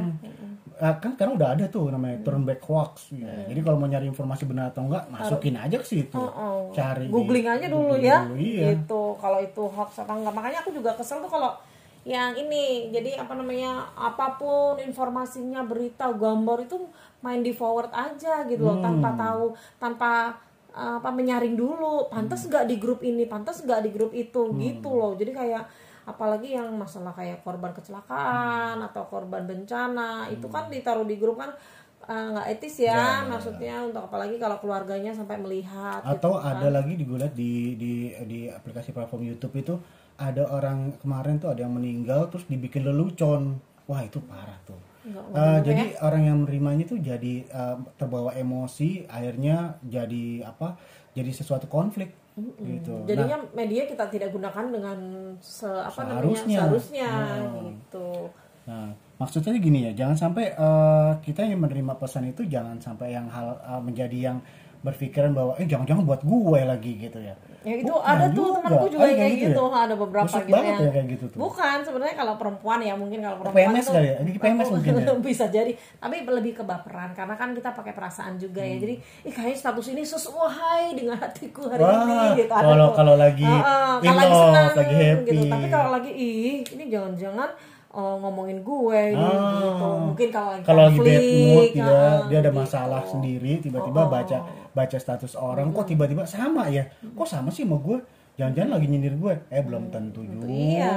Ah, 0.74 0.96
kan 0.96 1.14
sekarang 1.14 1.36
udah 1.36 1.52
ada 1.52 1.68
tuh 1.68 1.88
namanya 1.88 2.18
turn 2.22 2.42
back 2.42 2.58
hoax 2.60 3.12
ya. 3.12 3.28
jadi 3.46 3.60
kalau 3.60 3.76
mau 3.76 3.86
nyari 3.86 4.08
informasi 4.08 4.42
benar 4.44 4.72
atau 4.72 4.82
enggak 4.82 5.04
masukin 5.06 5.54
aja 5.54 5.76
ke 5.76 5.84
situ 5.84 6.16
Oh, 6.16 6.72
cari 6.72 7.06
di- 7.06 7.12
googling 7.12 7.46
aja 7.46 7.66
dulu 7.66 7.92
googling 7.92 8.02
ya 8.02 8.18
dulu, 8.24 8.34
iya. 8.34 8.66
gitu 8.74 9.02
kalau 9.14 9.38
itu 9.38 9.62
hoax 9.62 10.00
apa 10.00 10.10
enggak 10.12 10.32
makanya 10.32 10.58
aku 10.58 10.72
juga 10.72 10.90
kesel 10.92 11.20
tuh 11.20 11.28
kalau 11.28 11.54
yang 12.02 12.34
ini 12.34 12.90
jadi 12.90 13.14
apa 13.16 13.30
namanya 13.32 13.70
apa 13.94 14.34
pun 14.34 14.74
informasinya 14.76 15.62
berita 15.62 16.10
gambar 16.10 16.66
itu 16.66 16.74
main 17.20 17.38
di 17.40 17.52
forward 17.52 17.92
aja 17.92 18.42
gitu 18.42 18.64
loh 18.64 18.80
tanpa 18.80 19.08
Hmm. 19.08 19.20
tahu 19.20 19.44
tanpa 19.78 20.10
uh, 20.24 20.34
apa 20.72 21.08
menyaring 21.12 21.54
dulu. 21.54 22.08
Pantas 22.08 22.48
nggak 22.48 22.64
di 22.66 22.76
grup 22.80 23.00
ini 23.04 23.28
pantas 23.28 23.60
nggak 23.62 23.80
di 23.84 23.90
grup 23.92 24.12
itu. 24.16 24.48
Hmm. 24.48 24.58
gitu 24.58 24.90
loh. 24.92 25.12
Jadi 25.14 25.32
kayak 25.32 25.64
apalagi 26.02 26.58
yang 26.58 26.66
masalah 26.74 27.14
kayak 27.14 27.46
korban 27.46 27.70
kecelakaan 27.70 28.82
Hmm. 28.82 28.88
atau 28.90 29.06
korban 29.06 29.46
bencana 29.46 30.26
itu 30.34 30.50
kan 30.50 30.66
ditaruh 30.66 31.06
di 31.06 31.14
grup 31.14 31.38
kan 31.38 31.54
uh, 32.10 32.26
nggak 32.34 32.58
etis 32.58 32.82
ya, 32.82 33.22
maksudnya 33.30 33.86
untuk 33.86 34.10
apalagi 34.10 34.34
kalau 34.34 34.58
keluarganya 34.58 35.14
sampai 35.14 35.38
melihat 35.38 36.02
atau 36.02 36.34
gitu 36.34 36.42
kan. 36.42 36.58
ada 36.58 36.68
lagi 36.74 36.98
di 36.98 37.04
gue 37.06 37.18
liat 37.22 37.34
di 37.38 37.52
di 37.78 37.92
di 38.26 38.40
aplikasi 38.50 38.90
platform 38.90 39.22
YouTube 39.30 39.54
itu 39.62 39.74
ada 40.18 40.42
orang 40.50 40.98
kemarin 40.98 41.38
tuh 41.38 41.54
ada 41.54 41.62
yang 41.62 41.74
meninggal 41.74 42.26
terus 42.34 42.50
dibikin 42.50 42.82
lelucon. 42.82 43.62
Wah 43.86 44.02
itu 44.02 44.18
parah 44.22 44.58
tuh 44.66 44.78
Eh, 45.30 45.58
jadi 45.62 45.82
orang 46.02 46.22
yang 46.26 46.36
menerimanya 46.42 46.84
tuh 46.84 46.98
jadi 46.98 47.46
eh, 47.46 47.76
terbawa 47.94 48.34
emosi 48.34 49.06
akhirnya 49.06 49.78
jadi 49.86 50.44
apa 50.44 50.74
jadi 51.14 51.30
sesuatu 51.30 51.68
konflik 51.68 52.12
gitu. 52.64 53.04
Jadinya 53.04 53.44
media 53.52 53.84
kita 53.84 54.08
tidak 54.08 54.32
gunakan 54.32 54.64
dengan 54.72 54.98
se 55.44 55.68
apa 55.68 56.00
Seharusnya. 56.00 56.16
namanya 56.16 56.56
seharusnya. 56.64 57.10
Oh. 57.44 57.60
gitu. 57.68 58.08
Nah, 58.62 58.88
maksudnya 59.18 59.58
gini 59.58 59.90
ya, 59.90 59.92
jangan 59.92 60.16
sampai 60.16 60.54
eh, 60.54 61.12
kita 61.20 61.44
yang 61.44 61.60
menerima 61.60 61.92
pesan 61.98 62.30
itu 62.32 62.46
jangan 62.48 62.80
sampai 62.80 63.12
yang 63.12 63.26
hal 63.28 63.58
eh, 63.60 63.82
menjadi 63.84 64.18
yang 64.32 64.38
berpikiran 64.82 65.30
bahwa 65.30 65.52
eh 65.56 65.64
jangan-jangan 65.64 66.02
buat 66.02 66.20
gue 66.20 66.60
lagi 66.60 66.92
gitu 66.98 67.18
ya. 67.18 67.34
ya 67.62 67.74
itu 67.76 67.86
Bukan 67.88 68.02
ada 68.04 68.26
tuh 68.28 68.42
juga. 68.44 68.58
temanku 68.58 68.86
juga 68.88 68.98
Oh, 68.98 69.06
yang 69.06 69.18
kayak 69.20 69.34
gitu, 69.40 69.62
ya? 69.64 69.78
ada 69.78 69.94
beberapa 69.94 70.26
Busuk 70.26 70.42
gitu 70.42 70.50
banget 70.52 70.66
yang 70.68 70.82
ya 70.82 70.90
kayak 70.90 71.06
gitu 71.08 71.24
tuh. 71.28 71.38
bukan 71.38 71.76
sebenarnya 71.80 72.16
kalau 72.16 72.34
perempuan 72.34 72.78
ya 72.80 72.94
mungkin 72.94 73.18
kalau 73.20 73.36
perempuan 73.38 73.62
PMS 73.64 73.78
itu 73.80 73.92
kali 73.92 74.02
ya? 74.04 74.16
Ini 74.18 74.30
PMS 74.36 74.68
mungkin 74.74 74.92
ya? 74.92 75.14
bisa 75.16 75.44
jadi 75.46 75.72
tapi 75.96 76.16
lebih 76.24 76.52
ke 76.52 76.64
baperan 76.64 77.10
karena 77.12 77.34
kan 77.34 77.48
kita 77.52 77.70
pakai 77.70 77.92
perasaan 77.92 78.34
juga 78.36 78.58
ya 78.60 78.76
jadi 78.76 78.94
ih 78.98 79.30
kayaknya 79.30 79.54
status 79.56 79.86
ini 79.88 80.02
sesuai 80.02 80.82
dengan 80.92 81.16
hatiku 81.16 81.62
hari 81.68 81.78
Hmm. 81.78 81.86
Wah, 81.88 82.02
ini 82.02 82.26
gitu 82.36 82.52
Ada 82.52 82.62
kalau- 82.64 82.82
tuh. 82.84 82.96
kalau 82.96 83.14
lagi 83.16 83.46
in 83.46 83.62
kalau 84.02 84.18
lagi 84.18 84.34
senang 84.34 84.66
lagi 84.74 84.94
happy. 84.96 85.26
gitu 85.28 85.42
tapi 85.46 85.66
kalau 85.68 85.88
lagi 85.92 86.10
ih 86.10 86.56
ini 86.68 86.84
jangan-jangan 86.88 87.50
eh, 87.92 88.16
ngomongin 88.18 88.58
gue 88.60 89.02
Ah. 89.12 89.52
gitu 89.54 89.88
mungkin 90.02 90.28
kalau 90.30 90.48
lagi 90.50 90.64
Kalau 90.64 90.82
lagi 90.82 90.98
bad 90.98 91.22
mood 91.22 91.66
dia, 91.68 91.84
heeh, 91.84 92.16
dia 92.26 92.38
ada 92.40 92.48
gitu. 92.48 92.58
masalah 92.58 93.02
sendiri, 93.04 93.52
tiba-tiba 93.60 94.02
baca 94.08 94.38
baca 94.72 94.96
status 94.96 95.32
orang 95.34 95.70
kok 95.70 95.86
tiba-tiba 95.86 96.24
sama 96.24 96.68
ya? 96.68 96.88
Kok 97.12 97.24
sama 97.24 97.48
sih 97.48 97.62
sama 97.62 97.76
gue? 97.78 98.00
Jangan-jangan 98.34 98.70
lagi 98.72 98.86
nyindir 98.88 99.14
gue? 99.14 99.34
Eh 99.48 99.60
belum 99.60 99.88
tentu 99.88 100.20
juga. 100.20 100.48
Iya. 100.48 100.92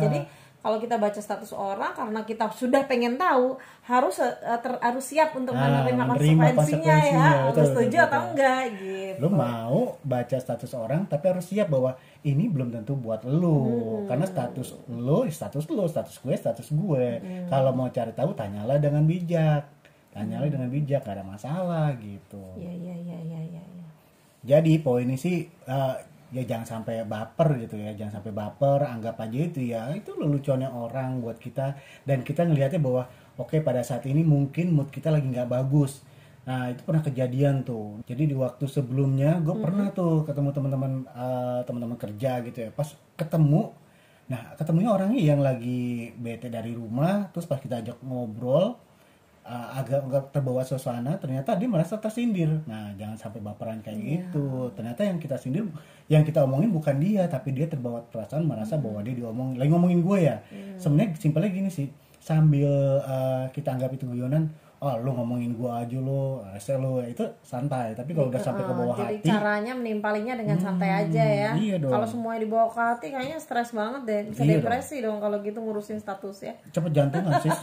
Jadi 0.00 0.20
kalau 0.62 0.78
kita 0.78 0.94
baca 0.94 1.18
status 1.18 1.50
orang 1.50 1.90
karena 1.90 2.22
kita 2.22 2.46
sudah 2.48 2.86
pengen 2.86 3.18
tahu 3.18 3.58
harus 3.82 4.22
eh, 4.22 4.30
ter- 4.62 4.78
harus 4.78 5.02
siap 5.02 5.34
untuk 5.34 5.52
Ah, 5.52 5.82
menerima 5.82 6.14
konsekuensinya, 6.14 6.54
konsekuensinya, 6.54 7.26
ya. 7.26 7.46
betul, 7.50 7.64
setuju 7.66 7.82
betul, 7.90 8.06
atau 8.06 8.14
betul. 8.14 8.30
enggak 8.30 8.62
gitu. 8.78 9.18
lu 9.18 9.28
mau 9.28 9.78
baca 10.00 10.36
status 10.38 10.72
orang 10.72 11.02
tapi 11.04 11.24
harus 11.28 11.50
siap 11.50 11.66
bahwa 11.66 11.90
ini 12.22 12.46
belum 12.46 12.70
tentu 12.70 12.94
buat 12.94 13.26
lu 13.26 13.58
karena 14.06 14.22
status 14.22 14.78
lu 14.86 15.26
status 15.26 15.66
lu 15.66 15.82
status 15.84 16.14
gue 16.16 16.34
status 16.38 16.68
gue 16.70 17.06
kalau 17.50 17.74
mau 17.74 17.90
cari 17.90 18.14
tahu 18.14 18.30
tanyalah 18.30 18.78
dengan 18.78 19.02
bijak 19.02 19.66
tanyalah 20.12 20.48
dengan 20.52 20.68
bijak 20.68 21.02
gak 21.02 21.16
ada 21.16 21.24
masalah 21.24 21.88
gitu. 21.96 22.44
Iya 22.60 22.72
iya 22.72 22.94
iya 23.00 23.18
iya 23.18 23.40
iya. 23.40 23.62
iya. 23.64 23.86
jadi 24.42 24.72
poin 24.84 25.08
ini 25.08 25.16
sih 25.16 25.48
eh, 25.48 25.96
ya 26.32 26.42
jangan 26.48 26.66
sampai 26.66 27.04
baper 27.04 27.60
gitu 27.60 27.76
ya 27.76 27.92
jangan 27.92 28.20
sampai 28.20 28.32
baper 28.32 28.80
anggap 28.88 29.20
aja 29.20 29.38
itu 29.38 29.60
ya 29.68 29.92
itu 29.92 30.12
leluconnya 30.16 30.68
orang 30.68 31.24
buat 31.24 31.40
kita. 31.40 31.76
Dan 32.04 32.24
kita 32.24 32.44
ngelihatnya 32.44 32.80
bahwa 32.80 33.08
oke 33.40 33.60
pada 33.64 33.80
saat 33.80 34.04
ini 34.04 34.20
mungkin 34.24 34.76
mood 34.76 34.92
kita 34.92 35.08
lagi 35.08 35.28
nggak 35.28 35.48
bagus. 35.48 36.04
Nah 36.44 36.68
itu 36.74 36.82
pernah 36.84 37.00
kejadian 37.00 37.64
tuh. 37.64 38.02
Jadi 38.04 38.32
di 38.32 38.36
waktu 38.36 38.64
sebelumnya 38.68 39.38
gue 39.40 39.56
pernah 39.56 39.88
tuh 39.94 40.28
ketemu 40.28 40.50
teman-teman 40.52 40.92
eh, 41.08 41.60
teman-teman 41.64 41.96
kerja 41.96 42.44
gitu 42.44 42.58
ya. 42.68 42.70
Pas 42.72 42.88
ketemu 43.16 43.72
nah 44.30 44.54
ketemunya 44.56 44.88
orangnya 44.88 45.20
yang 45.20 45.40
lagi 45.42 46.14
bete 46.16 46.48
dari 46.48 46.72
rumah 46.72 47.28
terus 47.34 47.44
pas 47.44 47.58
kita 47.58 47.82
ajak 47.84 48.00
ngobrol 48.06 48.78
uh, 49.46 49.68
agak 49.78 50.06
agak 50.06 50.24
terbawa 50.34 50.62
suasana 50.62 51.18
ternyata 51.18 51.54
dia 51.58 51.68
merasa 51.70 51.98
tersindir. 51.98 52.62
Nah 52.66 52.94
jangan 52.98 53.16
sampai 53.18 53.40
baperan 53.42 53.82
kayak 53.82 53.98
gitu. 53.98 54.70
Ternyata 54.74 55.06
yang 55.06 55.18
kita 55.18 55.36
sindir 55.38 55.66
yang 56.10 56.22
kita 56.22 56.42
omongin 56.42 56.70
bukan 56.70 56.98
dia 56.98 57.26
tapi 57.26 57.54
dia 57.54 57.66
terbawa 57.66 58.02
perasaan 58.08 58.46
merasa 58.46 58.78
bahwa 58.78 59.02
dia 59.02 59.14
diomong 59.14 59.58
lagi 59.58 59.70
ngomongin 59.70 60.00
gue 60.02 60.18
ya. 60.22 60.36
Sebenarnya 60.78 61.18
simpelnya 61.18 61.50
gini 61.50 61.70
sih 61.70 61.88
sambil 62.22 62.70
uh, 63.02 63.50
kita 63.50 63.74
anggap 63.74 63.90
itu 63.98 64.06
guyonan 64.06 64.46
oh 64.82 64.98
lu 64.98 65.14
ngomongin 65.14 65.54
gue 65.54 65.70
aja 65.70 65.94
lo 66.02 66.42
rese 66.42 66.74
lo 66.74 66.98
itu 66.98 67.22
santai 67.46 67.94
tapi 67.94 68.18
kalau 68.18 68.34
udah 68.34 68.42
sampai 68.42 68.66
ke 68.66 68.74
bawah 68.74 68.96
jadi 68.98 69.14
hati 69.14 69.28
caranya 69.30 69.72
menimpalinya 69.78 70.34
dengan 70.34 70.58
santai 70.58 70.90
aja 71.06 71.22
ya. 71.22 71.50
iya 71.54 71.76
dong. 71.78 71.94
kalau 71.94 72.02
semuanya 72.02 72.42
dibawa 72.42 72.66
ke 72.66 72.80
hati 72.82 73.06
kayaknya 73.14 73.38
stres 73.38 73.70
banget 73.70 74.02
deh. 74.02 74.20
Bisa 74.34 74.42
Iya 74.42 74.58
depresi 74.58 74.98
dong. 74.98 75.22
kalau 75.22 75.38
gitu 75.38 75.62
ngurusin 75.62 76.02
status 76.02 76.36
ya. 76.42 76.54
Cepet 76.74 76.90
jantungan 76.90 77.32
sih. 77.38 77.52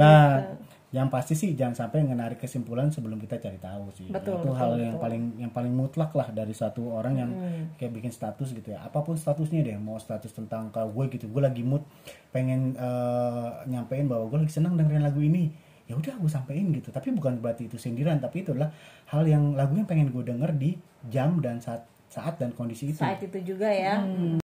Nah 0.00 0.56
yang 0.88 1.12
pasti 1.12 1.36
sih 1.36 1.52
jangan 1.52 1.84
sampai 1.84 2.00
menarik 2.00 2.40
kesimpulan 2.40 2.88
sebelum 2.88 3.20
kita 3.20 3.36
cari 3.36 3.60
tahu 3.60 3.92
sih. 3.92 4.08
Betul, 4.08 4.40
itu 4.40 4.48
betul, 4.48 4.54
hal 4.56 4.70
betul. 4.72 4.84
yang 4.88 4.96
paling 4.96 5.22
yang 5.36 5.52
paling 5.52 5.74
mutlak 5.76 6.16
lah 6.16 6.32
dari 6.32 6.56
satu 6.56 6.96
orang 6.96 7.14
yang 7.20 7.30
kayak 7.76 7.92
bikin 7.92 8.08
status 8.08 8.56
gitu 8.56 8.72
ya. 8.72 8.80
Apa 8.80 9.04
pun 9.04 9.12
statusnya 9.12 9.60
deh 9.60 9.76
mau 9.76 10.00
status 10.00 10.32
tentang 10.32 10.72
kalau 10.72 10.88
gue 10.88 11.12
gitu 11.12 11.28
gue 11.28 11.42
lagi 11.44 11.60
mood 11.60 11.84
pengen 12.32 12.72
eh, 12.72 13.48
nyampein 13.68 14.08
bahwa 14.08 14.32
gue 14.32 14.48
lagi 14.48 14.54
senang 14.56 14.80
dengerin 14.80 15.04
lagu 15.04 15.20
ini 15.20 15.52
ya 15.84 15.92
udah 15.92 16.16
gue 16.16 16.30
sampein 16.32 16.72
gitu. 16.72 16.88
Tapi 16.88 17.12
bukan 17.12 17.36
berarti 17.36 17.68
itu 17.68 17.76
sindiran 17.76 18.16
tapi 18.16 18.40
itu 18.40 18.56
adalah 18.56 18.72
hal 19.12 19.28
yang 19.28 19.52
lagu 19.52 19.76
yang 19.76 19.84
pengen 19.84 20.08
gue 20.08 20.24
denger 20.24 20.56
di 20.56 20.80
jam 21.12 21.36
dan 21.44 21.60
saat 21.60 21.84
saat 22.08 22.40
dan 22.40 22.56
kondisi 22.56 22.96
itu. 22.96 23.04
Saat 23.04 23.20
itu 23.20 23.52
juga 23.54 23.68
ya. 23.68 24.00
Hmm. 24.00 24.40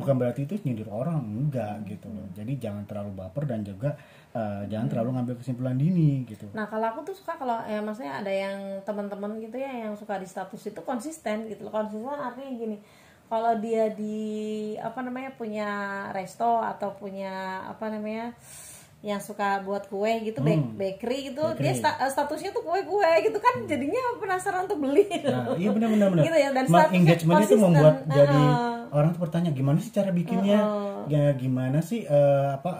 Bukan 0.00 0.16
berarti 0.16 0.48
itu 0.48 0.56
nyindir 0.64 0.88
orang 0.88 1.20
enggak 1.20 1.84
gitu 1.84 2.08
loh. 2.08 2.26
Jadi 2.32 2.56
jangan 2.56 2.88
terlalu 2.88 3.20
baper 3.20 3.44
dan 3.44 3.60
juga 3.60 3.94
eh, 4.32 4.64
jangan 4.66 4.88
terlalu 4.88 5.10
ngambil 5.20 5.34
kesimpulan 5.38 5.76
dini 5.76 6.24
gitu. 6.24 6.48
Nah 6.56 6.66
kalau 6.66 6.90
aku 6.90 7.06
tuh 7.06 7.14
suka 7.14 7.36
kalau 7.36 7.60
ya 7.68 7.78
maksudnya 7.84 8.24
ada 8.24 8.32
yang 8.32 8.80
teman-teman 8.82 9.36
gitu 9.38 9.60
ya 9.60 9.86
yang 9.86 9.94
suka 9.94 10.16
di 10.16 10.26
status 10.26 10.72
itu 10.72 10.80
konsisten 10.80 11.46
gitu 11.46 11.68
loh. 11.68 11.72
Konsisten 11.72 12.08
artinya 12.08 12.52
gini 12.56 12.76
kalau 13.30 13.54
dia 13.62 13.86
di 13.94 14.74
apa 14.82 15.06
namanya 15.06 15.30
punya 15.38 15.70
resto 16.10 16.58
atau 16.58 16.98
punya 16.98 17.62
apa 17.70 17.86
namanya 17.86 18.34
yang 19.00 19.16
suka 19.16 19.60
buat 19.60 19.88
kue 19.88 20.12
gitu 20.22 20.38
bak- 20.38 20.76
bakery 20.76 21.32
gitu 21.32 21.40
dia 21.56 21.72
sta- 21.72 21.96
statusnya 22.04 22.50
tuh 22.50 22.60
kue 22.60 22.80
kue 22.82 23.00
gitu 23.22 23.36
kan 23.36 23.64
jadinya 23.64 23.96
penasaran 24.16 24.68
untuk 24.68 24.76
beli. 24.78 25.08
Nah 25.24 25.56
iya 25.56 25.70
benar 25.70 25.88
benar 25.88 26.08
benar. 26.10 26.24
Gitu 26.26 26.36
ya, 26.38 26.50
dan 26.50 26.64
Ma- 26.64 26.84
statusnya 26.84 26.98
engagement 27.00 27.38
itu 27.40 27.56
membuat 27.56 27.94
jadi 28.06 28.28
Heeh. 28.44 28.76
orang 28.90 29.08
tuh 29.10 29.20
bertanya 29.20 29.50
gimana 29.50 29.78
sih 29.78 29.88
cara 29.88 30.10
bikinnya? 30.10 30.60
Ya 31.06 31.32
gimana 31.32 31.80
sih 31.80 32.04
eh, 32.04 32.48
apa 32.52 32.70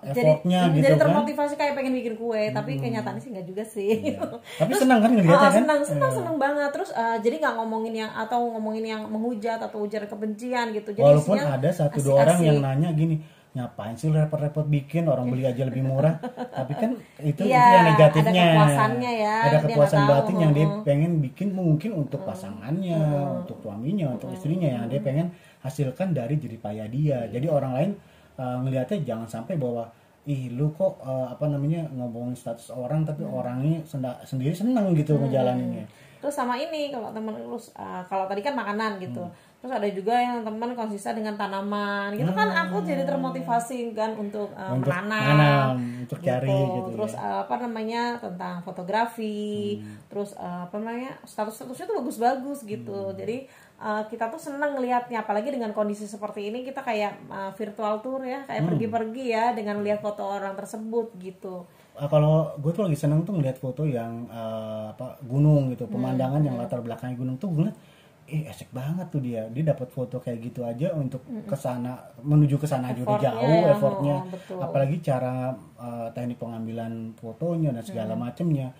jadi 0.00 0.14
effortnya 0.14 0.60
gitu 0.70 0.78
jadi 0.78 0.94
kan? 0.94 1.02
termotivasi 1.02 1.54
kayak 1.54 1.74
pengen 1.74 1.92
bikin 1.92 2.14
kue 2.14 2.42
tapi 2.48 2.78
kenyataannya 2.78 3.18
sih 3.18 3.30
nggak 3.34 3.46
juga 3.46 3.64
sih. 3.64 4.14
Tapi 4.62 4.72
senang 4.72 5.00
kan 5.00 5.10
ngeliatnya 5.10 5.34
Ah, 5.36 5.50
kan? 5.50 5.58
senang 5.58 5.80
senang 5.82 6.12
senang 6.12 6.36
banget. 6.36 6.70
Terus 6.70 6.90
eh, 6.92 7.18
jadi 7.18 7.34
nggak 7.36 7.54
ngomongin 7.56 7.94
yang 7.98 8.10
atau 8.14 8.46
ngomongin 8.48 8.84
yang 8.86 9.02
menghujat 9.04 9.58
atau 9.58 9.82
ujar 9.82 10.06
kebencian 10.06 10.70
gitu. 10.70 10.94
Jadi 10.94 11.02
walaupun 11.04 11.34
isinya 11.34 11.50
ada 11.52 11.68
satu 11.68 11.98
dua 11.98 12.14
orang 12.22 12.38
yang 12.40 12.58
nanya 12.60 12.90
gini 12.92 13.18
ngapain 13.56 13.96
sih 13.96 14.12
lu 14.12 14.16
repot-repot 14.16 14.66
bikin? 14.66 15.08
Orang 15.08 15.28
beli 15.28 15.48
aja 15.48 15.64
lebih 15.64 15.82
murah. 15.82 16.20
Tapi 16.58 16.72
kan 16.76 16.90
itu 17.20 17.42
Iya, 17.44 17.56
itu 17.58 17.70
yang 17.72 17.86
negatifnya. 17.92 18.42
ada 18.44 18.52
kepuasannya 18.52 19.12
ya, 19.12 19.34
ada 19.40 19.48
dia 19.48 19.64
kepuasan 19.64 20.00
tahu, 20.00 20.10
batin 20.12 20.36
yang 20.38 20.52
dia 20.52 20.66
pengen 20.84 21.12
bikin 21.18 21.48
mungkin 21.52 21.90
untuk 21.96 22.20
pasangannya 22.22 23.00
untuk 23.42 23.56
suaminya 23.64 24.14
untuk 24.14 24.28
istrinya. 24.32 24.68
Yang 24.68 24.84
dia 24.92 25.00
pengen 25.00 25.26
hasilkan 25.60 26.12
dari 26.12 26.34
jerih 26.36 26.60
payah 26.60 26.86
dia. 26.86 27.18
Jadi 27.26 27.46
orang 27.48 27.72
lain 27.74 27.90
uh, 28.36 28.58
ngelihatnya 28.62 29.02
jangan 29.02 29.26
sampai 29.26 29.56
bahwa 29.56 29.88
ih 30.28 30.52
lu 30.52 30.68
kok 30.76 31.00
uh, 31.00 31.32
apa 31.32 31.48
namanya 31.48 31.88
ngomongin 31.88 32.36
status 32.36 32.68
orang 32.68 33.00
tapi 33.02 33.24
orangnya 33.24 33.80
senda- 33.88 34.20
sendiri 34.22 34.52
seneng 34.52 34.92
gitu 34.92 35.16
ngejalaninnya. 35.16 35.88
Terus 36.18 36.34
sama 36.34 36.58
ini 36.58 36.90
kalau 36.90 37.14
temen 37.14 37.30
terus 37.30 37.70
eh, 37.78 38.02
kalau 38.10 38.26
tadi 38.26 38.42
kan 38.42 38.58
makanan 38.58 38.98
gitu. 38.98 39.22
Hmm. 39.22 39.30
Terus 39.58 39.74
ada 39.74 39.88
juga 39.88 40.14
yang 40.14 40.40
teman 40.40 40.70
konsisten 40.72 41.18
dengan 41.18 41.34
tanaman. 41.34 42.14
Gitu 42.14 42.30
kan 42.30 42.46
aku 42.46 42.78
jadi 42.80 43.02
termotivasi 43.02 43.90
kan 43.90 44.14
untuk, 44.14 44.54
eh, 44.54 44.70
Untuk 44.70 44.86
menanam. 44.88 45.18
menanam, 45.34 45.74
untuk 46.02 46.18
cari 46.20 46.46
gitu 46.46 46.88
terus 46.94 47.12
ya. 47.12 47.42
apa 47.42 47.54
namanya 47.58 48.02
tentang 48.16 48.62
fotografi. 48.62 49.78
Hmm. 49.78 49.98
terus 50.06 50.30
eh, 50.32 50.60
apa 50.62 50.74
namanya 50.74 51.18
status-statusnya 51.22 51.84
tuh 51.84 51.96
bagus-bagus 51.98 52.58
gitu. 52.64 53.10
Hmm. 53.10 53.16
jadi 53.16 53.36
eh, 53.78 54.02
kita 54.06 54.26
tuh 54.28 54.38
seneng 54.38 54.74
ngelihatnya 54.74 55.22
apalagi 55.22 55.50
dengan 55.50 55.70
kondisi 55.70 56.06
seperti 56.06 56.48
ini 56.48 56.62
kita 56.62 56.80
kayak 56.80 57.18
eh, 57.20 57.50
virtual 57.52 57.98
tour 57.98 58.22
ya. 58.22 58.46
Kayak 58.46 58.62
Hmm. 58.62 58.70
pergi-pergi 58.72 59.24
ya 59.28 59.44
dengan 59.52 59.82
lihat 59.82 59.98
foto 59.98 60.22
orang 60.22 60.54
tersebut 60.54 61.18
gitu. 61.18 61.66
Ah, 61.94 62.06
kalau 62.06 62.54
gue 62.56 62.70
tuh 62.70 62.86
lagi 62.86 62.94
seneng 62.94 63.26
tuh 63.26 63.34
ngeliat 63.34 63.58
foto 63.58 63.82
yang 63.82 64.22
eh, 64.24 64.84
apa 64.88 65.18
gunung 65.20 65.74
gitu. 65.74 65.90
Pemandangan 65.90 66.40
yang 66.40 66.54
latar 66.54 66.78
belakangnya 66.78 67.18
gunung 67.18 67.36
tuh 67.36 67.50
gue 67.50 67.66
ngeliat 67.66 67.78
eh 68.28 68.44
asik 68.44 68.68
banget 68.76 69.08
tuh 69.08 69.24
dia. 69.24 69.48
Dia 69.48 69.72
dapat 69.72 69.88
foto 69.88 70.20
kayak 70.20 70.38
gitu 70.52 70.60
aja 70.62 70.92
untuk 70.92 71.24
ke 71.24 71.56
sana 71.56 71.96
menuju 72.20 72.60
ke 72.60 72.68
sana 72.68 72.92
aja 72.92 73.00
udah 73.00 73.18
jauh 73.18 73.48
ya, 73.48 73.72
effortnya. 73.72 74.16
oh, 74.20 74.28
betul. 74.28 74.60
apalagi 74.60 74.96
cara 75.00 75.56
eh, 75.80 76.08
teknik 76.12 76.36
pengambilan 76.36 77.16
fotonya 77.16 77.72
dan 77.72 77.84
segala 77.84 78.12
macemnya. 78.14 78.70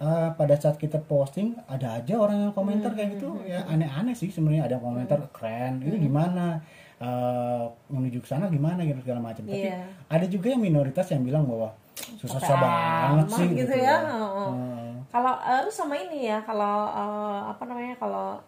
Eh, 0.00 0.28
pada 0.34 0.54
saat 0.58 0.80
kita 0.80 0.98
posting 1.04 1.54
ada 1.70 2.00
aja 2.00 2.18
orang 2.18 2.48
yang 2.48 2.52
komentar 2.56 2.96
kayak 2.96 3.20
gitu. 3.20 3.44
Ya 3.44 3.62
aneh-aneh 3.68 4.16
sih 4.16 4.32
sebenarnya. 4.32 4.66
Ada 4.66 4.80
yang 4.80 4.84
komentar 4.88 5.20
keren 5.30 5.84
itu 5.84 5.96
gimana? 6.00 6.64
Eh, 7.04 7.64
menuju 7.92 8.24
ke 8.24 8.28
sana 8.30 8.48
gimana? 8.48 8.80
gitu 8.86 9.04
segala 9.04 9.20
macam 9.20 9.44
tapi 9.44 9.68
Iya. 9.68 9.84
ada 10.08 10.26
juga 10.30 10.46
yang 10.54 10.62
minoritas 10.62 11.04
yang 11.12 11.20
bilang 11.26 11.44
bahwa 11.44 11.74
susah 12.16 12.40
Capek 12.40 12.70
banget 12.70 13.26
sih 13.36 13.48
gitu 13.52 13.76
ya. 13.76 13.96
Heeh. 14.00 14.48
Hmm. 14.48 14.92
Kalau 15.12 15.34
harus 15.36 15.74
sama 15.74 15.94
ini 16.00 16.26
ya, 16.32 16.40
kalau 16.42 16.88
eh, 16.88 17.40
apa 17.52 17.62
namanya 17.68 17.94
kalau 18.00 18.40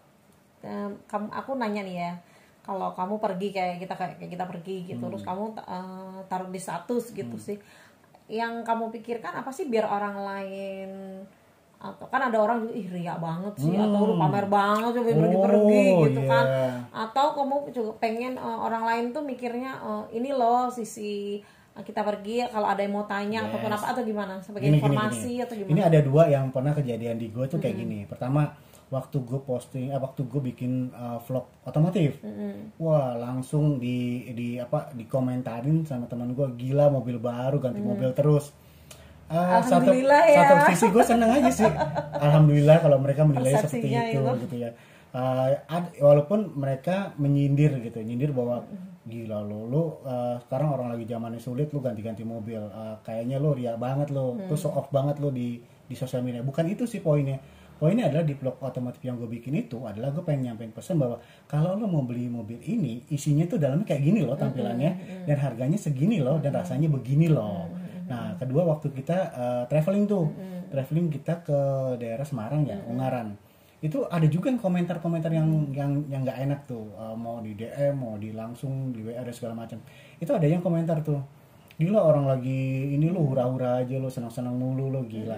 kamu 1.05 1.27
aku 1.31 1.51
nanya 1.55 1.81
nih 1.83 1.95
ya, 1.97 2.11
kalau 2.61 2.91
kamu 2.91 3.15
pergi 3.17 3.47
kayak 3.55 3.75
kita 3.79 3.93
kayak 3.95 4.17
kita 4.27 4.45
pergi 4.45 4.75
gitu, 4.85 5.07
terus 5.07 5.23
kamu 5.23 5.55
eh, 5.55 6.19
taruh 6.27 6.49
di 6.49 6.59
status 6.59 7.11
gitu 7.11 7.37
sih, 7.39 7.57
yang 8.27 8.61
kamu 8.61 8.91
pikirkan 8.91 9.39
apa 9.39 9.49
sih 9.49 9.71
biar 9.71 9.87
orang 9.87 10.19
lain 10.19 10.89
atau 11.77 12.09
kan 12.09 12.17
ada 12.33 12.41
orang 12.41 12.65
juga 12.65 12.73
ih 12.73 12.89
ria 12.89 13.13
banget 13.21 13.53
sih 13.61 13.77
atau 13.77 14.09
lu 14.09 14.17
pamer 14.17 14.49
banget 14.49 14.97
coba 14.97 15.13
pergi-pergi 15.13 15.85
Oh, 15.93 16.01
gitu 16.09 16.21
iya. 16.25 16.29
kan 16.33 16.45
atau 16.89 17.25
kamu 17.37 17.55
juga 17.69 17.91
pengen 18.01 18.33
eh, 18.33 18.57
orang 18.65 18.81
lain 18.81 19.05
tuh 19.13 19.21
mikirnya 19.21 19.77
eh, 19.77 20.17
ini 20.17 20.33
loh 20.33 20.73
sisi 20.73 21.37
kita 21.77 22.01
pergi 22.01 22.41
kalau 22.49 22.65
ada 22.65 22.81
yang 22.81 22.97
mau 22.97 23.05
tanya 23.05 23.45
ataupun 23.45 23.69
apa 23.69 23.93
atau 23.93 24.01
gimana? 24.01 24.41
Sebagai 24.41 24.65
Gini, 24.65 24.81
gini, 24.81 24.89
informasi 24.89 25.29
gini. 25.37 25.45
atau 25.45 25.53
gimana? 25.53 25.73
Ini 25.77 25.81
ada 25.85 25.99
dua 26.01 26.23
yang 26.25 26.49
pernah 26.49 26.73
kejadian 26.73 27.21
di 27.21 27.29
gue 27.29 27.45
tuh 27.45 27.61
kayak 27.61 27.77
gini. 27.77 28.09
Pertama, 28.09 28.49
waktu 28.87 29.19
gue 29.19 29.39
posting, 29.43 29.91
eh, 29.91 29.99
waktu 29.99 30.23
gue 30.23 30.41
bikin 30.53 30.95
uh, 30.95 31.19
vlog 31.27 31.47
otomotif, 31.67 32.23
wah 32.79 33.19
langsung 33.19 33.83
di 33.83 34.31
di 34.31 34.55
apa 34.55 34.95
dikomentarin 34.95 35.83
sama 35.83 36.07
teman 36.07 36.31
gue 36.31 36.47
gila 36.55 36.87
mobil 36.87 37.19
baru 37.19 37.59
ganti 37.59 37.83
mobil 37.83 38.15
terus. 38.15 38.55
Satu, 39.27 39.83
Alhamdulillah 39.83 40.23
ya. 40.23 40.39
satu 40.39 40.55
sisi 40.71 40.85
gue 40.87 41.03
seneng 41.03 41.27
aja 41.35 41.51
sih. 41.51 41.67
Alhamdulillah 42.25 42.79
kalau 42.79 42.95
mereka 42.95 43.27
menilai 43.27 43.59
seperti 43.59 43.91
itu, 43.91 44.23
itu. 44.23 44.31
gitu 44.47 44.55
ya. 44.55 44.71
Ah, 45.11 45.51
ad- 45.67 45.95
walaupun 45.99 46.55
mereka 46.55 47.11
menyindir 47.19 47.75
gitu, 47.83 47.99
nyindir 47.99 48.31
bahwa 48.31 48.63
gila 49.07 49.39
lo, 49.39 49.67
lo 49.67 49.83
uh, 50.03 50.35
sekarang 50.47 50.71
orang 50.71 50.87
lagi 50.95 51.07
zamannya 51.07 51.39
sulit, 51.43 51.71
lo 51.75 51.79
ganti-ganti 51.79 52.23
mobil, 52.27 52.59
Uh, 52.59 52.99
kayaknya 53.03 53.39
lo 53.39 53.51
ria 53.51 53.75
banget 53.75 54.11
lo, 54.15 54.35
tuh 54.47 54.59
show 54.59 54.71
off 54.71 54.91
banget 54.91 55.19
lo 55.19 55.31
di 55.31 55.59
di 55.59 55.95
sosial 55.95 56.23
media. 56.23 56.43
Bukan 56.43 56.67
itu 56.67 56.83
sih 56.87 56.99
poinnya. 56.99 57.39
Poinnya 57.77 58.09
adalah 58.09 58.25
di 58.25 58.33
vlog 58.33 58.57
otomotif 58.57 59.05
yang 59.05 59.21
gue 59.21 59.29
bikin 59.29 59.53
itu 59.53 59.77
adalah 59.85 60.09
gue 60.09 60.25
pengen 60.25 60.49
nyampein 60.49 60.73
pesan 60.73 60.97
bahwa 60.97 61.21
kalau 61.45 61.77
lo 61.77 61.85
mau 61.85 62.01
beli 62.01 62.25
mobil 62.25 62.57
ini, 62.65 63.05
isinya 63.13 63.45
tuh 63.45 63.61
dalamnya 63.61 63.85
kayak 63.85 64.01
gini 64.01 64.25
loh 64.25 64.33
tampilannya 64.33 64.91
dan 65.29 65.37
harganya 65.37 65.77
segini 65.77 66.17
loh 66.17 66.41
dan 66.41 66.57
rasanya 66.57 66.89
begini 66.89 67.29
loh. 67.29 67.69
Nah, 68.09 68.33
kedua 68.39 68.65
waktu 68.65 68.89
kita 68.89 69.17
uh, 69.35 69.63
traveling 69.69 70.09
tuh, 70.09 70.25
traveling 70.73 71.13
kita 71.13 71.43
ke 71.45 71.59
daerah 72.01 72.25
Semarang 72.25 72.65
ya, 72.65 72.81
Ungaran. 72.89 73.37
Itu 73.77 74.09
ada 74.09 74.25
juga 74.25 74.49
yang 74.49 74.57
komentar-komentar 74.57 75.29
yang 75.29 75.69
yang 75.69 76.01
yang 76.09 76.25
nggak 76.25 76.39
enak 76.49 76.59
tuh, 76.65 76.89
Uh, 76.97 77.13
mau 77.13 77.43
di 77.45 77.53
DM, 77.53 77.93
mau 77.93 78.17
di 78.17 78.33
langsung 78.33 78.89
di 78.89 79.05
WA 79.05 79.21
dan 79.21 79.35
segala 79.35 79.53
macam. 79.53 79.77
Itu 80.17 80.33
ada 80.33 80.49
yang 80.49 80.65
komentar 80.65 81.05
tuh. 81.05 81.21
Gila 81.77 82.01
orang 82.01 82.25
lagi 82.25 82.89
ini 82.97 83.13
lo 83.13 83.21
hura-hura 83.21 83.85
aja 83.85 84.01
lo 84.01 84.09
senang-senang 84.09 84.57
mulu 84.57 84.89
lo 84.89 85.05
gila. 85.05 85.37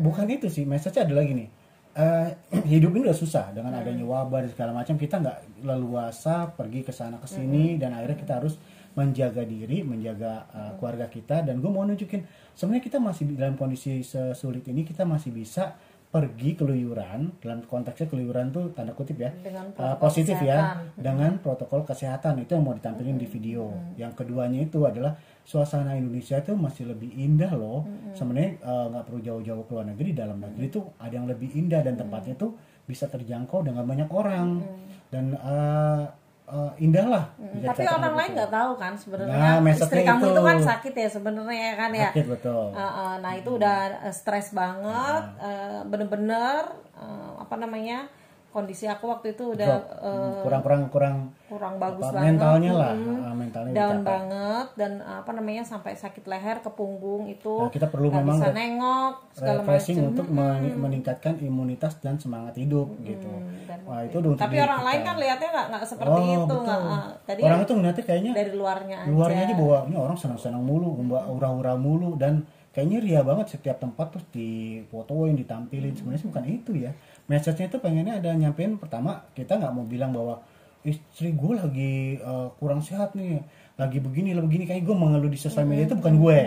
Bukan 0.00 0.24
itu 0.32 0.48
sih, 0.48 0.64
message 0.64 0.96
adalah 0.96 1.20
gini. 1.20 1.65
Eh, 1.96 2.28
hidup 2.72 2.92
ini 2.92 3.08
udah 3.08 3.16
susah 3.16 3.50
dengan 3.56 3.72
adanya 3.74 4.04
wabah 4.04 4.44
dan 4.44 4.50
segala 4.52 4.72
macam. 4.76 4.94
Kita 5.00 5.18
nggak 5.18 5.64
leluasa 5.64 6.52
pergi 6.52 6.84
ke 6.84 6.92
sana 6.92 7.16
ke 7.16 7.26
sini 7.26 7.80
dan 7.80 7.96
akhirnya 7.96 8.18
kita 8.20 8.34
harus 8.38 8.54
menjaga 8.96 9.44
diri 9.44 9.84
menjaga 9.84 10.48
uh, 10.56 10.72
keluarga 10.80 11.08
kita. 11.08 11.44
Dan 11.44 11.60
gue 11.60 11.68
mau 11.68 11.84
nunjukin 11.84 12.24
sebenarnya 12.56 12.84
kita 12.84 12.98
masih 13.00 13.24
dalam 13.36 13.56
kondisi 13.60 14.00
sesulit 14.00 14.64
ini 14.68 14.84
kita 14.84 15.04
masih 15.04 15.32
bisa 15.32 15.76
pergi 16.16 16.56
keluyuran 16.56 17.36
dalam 17.44 17.60
konteksnya 17.68 18.08
keluyuran 18.08 18.48
tuh 18.48 18.72
tanda 18.72 18.96
kutip 18.96 19.20
ya 19.20 19.36
uh, 19.76 20.00
positif 20.00 20.40
ya 20.40 20.80
kesehatan. 20.80 20.96
dengan 20.96 21.32
protokol 21.44 21.84
kesehatan 21.84 22.40
itu 22.40 22.56
yang 22.56 22.64
mau 22.64 22.72
ditampilin 22.72 23.20
di 23.20 23.28
video. 23.28 23.68
Yang 24.00 24.24
keduanya 24.24 24.64
itu 24.64 24.80
adalah 24.88 25.12
suasana 25.44 25.92
Indonesia 25.92 26.40
itu 26.40 26.56
masih 26.56 26.88
lebih 26.88 27.12
indah 27.12 27.52
loh. 27.52 27.84
Sebenarnya 28.16 28.56
uh, 28.64 28.88
nggak 28.96 29.04
perlu 29.04 29.20
jauh-jauh 29.20 29.62
ke 29.68 29.72
luar 29.76 29.86
negeri 29.92 30.10
dalam 30.16 30.40
negeri 30.40 30.66
tuh 30.72 30.88
ada 30.96 31.12
yang 31.12 31.28
lebih 31.28 31.52
indah 31.52 31.84
dan 31.84 32.00
tempatnya 32.00 32.32
tuh 32.40 32.56
bisa 32.88 33.04
terjangkau 33.12 33.60
dengan 33.60 33.84
banyak 33.84 34.08
orang. 34.08 34.64
Dan 35.12 35.36
uh, 35.36 36.08
uh, 36.46 36.70
indah 36.76 37.06
lah 37.06 37.24
bisa 37.52 37.70
Tapi 37.70 37.82
orang 37.84 38.14
lain 38.14 38.22
begitu. 38.24 38.36
nggak 38.36 38.52
tahu 38.52 38.72
kan 38.74 38.92
sebenarnya 38.94 39.34
Nah, 39.60 39.70
istri 39.72 40.00
kamu 40.02 40.22
itu. 40.22 40.30
itu. 40.30 40.42
kan 40.42 40.58
sakit 40.60 40.92
ya 40.94 41.08
sebenarnya 41.08 41.60
ya 41.60 41.74
kan 41.74 41.90
ya. 41.92 42.08
sakit 42.10 42.26
betul 42.28 42.64
Uh, 42.70 42.80
uh, 42.80 43.12
nah 43.18 43.32
itu 43.32 43.50
udah 43.52 43.76
uh, 44.00 44.10
stres 44.10 44.50
banget, 44.52 45.22
uh, 45.38 45.80
bener-bener 45.84 46.62
uh, 46.92 47.32
apa 47.38 47.54
namanya 47.56 48.06
kondisi 48.56 48.84
aku 48.86 49.04
waktu 49.06 49.26
itu 49.30 49.52
udah 49.52 49.68
uh, 49.94 50.40
kurang 50.40 50.62
kurang 50.62 50.82
kurang 50.88 51.16
kurang 51.46 51.74
bagus 51.76 52.00
apa, 52.02 52.16
banget, 52.16 52.26
mentalnya 52.32 52.72
lah 52.72 52.94
uh, 52.96 53.34
mentalnya 53.34 53.70
down 53.70 53.92
dicapai. 53.94 54.08
banget 54.08 54.66
dan 54.74 54.92
uh, 54.98 55.16
apa 55.20 55.30
namanya 55.30 55.62
sampai 55.62 55.92
sakit 55.92 56.24
leher 56.24 56.56
ke 56.58 56.70
punggung 56.70 57.28
itu 57.28 57.52
Nah, 57.58 57.68
kita 57.68 57.86
perlu 57.86 58.08
memang 58.08 58.34
bisa 58.34 58.50
nengok 58.50 59.12
segala 59.30 59.60
refreshing 59.60 59.96
macam. 59.98 60.10
untuk 60.10 60.26
men- 60.30 60.76
meningkatkan 60.78 61.34
imunitas 61.38 62.00
dan 62.00 62.16
semangat 62.16 62.56
hidup 62.56 62.88
gitu. 63.00 63.28
dan 63.62 63.78
Wah 63.82 64.00
itu 64.00 64.16
untuk 64.16 64.40
Tapi 64.40 64.56
orang 64.56 64.80
kita. 64.80 64.88
lain 64.88 65.00
kan 65.02 65.16
lihatnya 65.16 65.48
nggak 65.50 65.66
nggak 65.68 65.84
seperti 65.84 66.10
Oh, 66.16 66.36
itu 66.40 66.56
nggak. 66.58 66.80
uh, 66.80 67.06
tadi 67.22 67.40
orang 67.42 67.60
itu 67.60 67.72
ngeliatnya 67.74 68.04
kayaknya 68.04 68.32
dari 68.34 68.52
luarnya 68.52 68.96
aja. 68.98 69.08
luarnya 69.08 69.42
aja 69.44 69.54
bahwa 69.54 69.78
ini 69.84 69.96
orang 69.96 70.16
senang-senang 70.16 70.62
mulu, 70.62 70.88
mbak 70.98 71.24
ura-ura 71.28 71.74
mulu 71.76 72.16
dan 72.16 72.40
kayaknya 72.76 73.00
ria 73.00 73.20
banget 73.24 73.56
setiap 73.56 73.80
tempat 73.80 74.12
terus 74.12 74.28
difotoin, 74.36 75.32
ditampilin. 75.32 75.96
Sebenarnya 75.96 76.20
sih 76.20 76.28
bukan 76.28 76.44
itu 76.44 76.72
ya. 76.76 76.92
Message-nya 77.24 77.72
itu 77.72 77.80
pengennya 77.80 78.20
ada 78.20 78.36
nyampein 78.36 78.76
pertama 78.76 79.24
kita 79.32 79.56
nggak 79.56 79.72
mau 79.72 79.88
bilang 79.88 80.12
bahwa 80.12 80.44
istri 80.84 81.32
gue 81.32 81.56
lagi 81.56 82.20
uh, 82.20 82.52
kurang 82.60 82.84
sehat 82.84 83.16
nih, 83.16 83.40
lagi 83.80 83.98
begini, 84.04 84.36
lagi 84.36 84.44
begini. 84.44 84.64
Kayak 84.68 84.92
gue 84.92 84.96
mengeluh 85.00 85.32
di 85.32 85.40
sosial 85.40 85.64
media 85.64 85.88
itu 85.88 85.96
bukan 85.96 86.20
gue. 86.20 86.40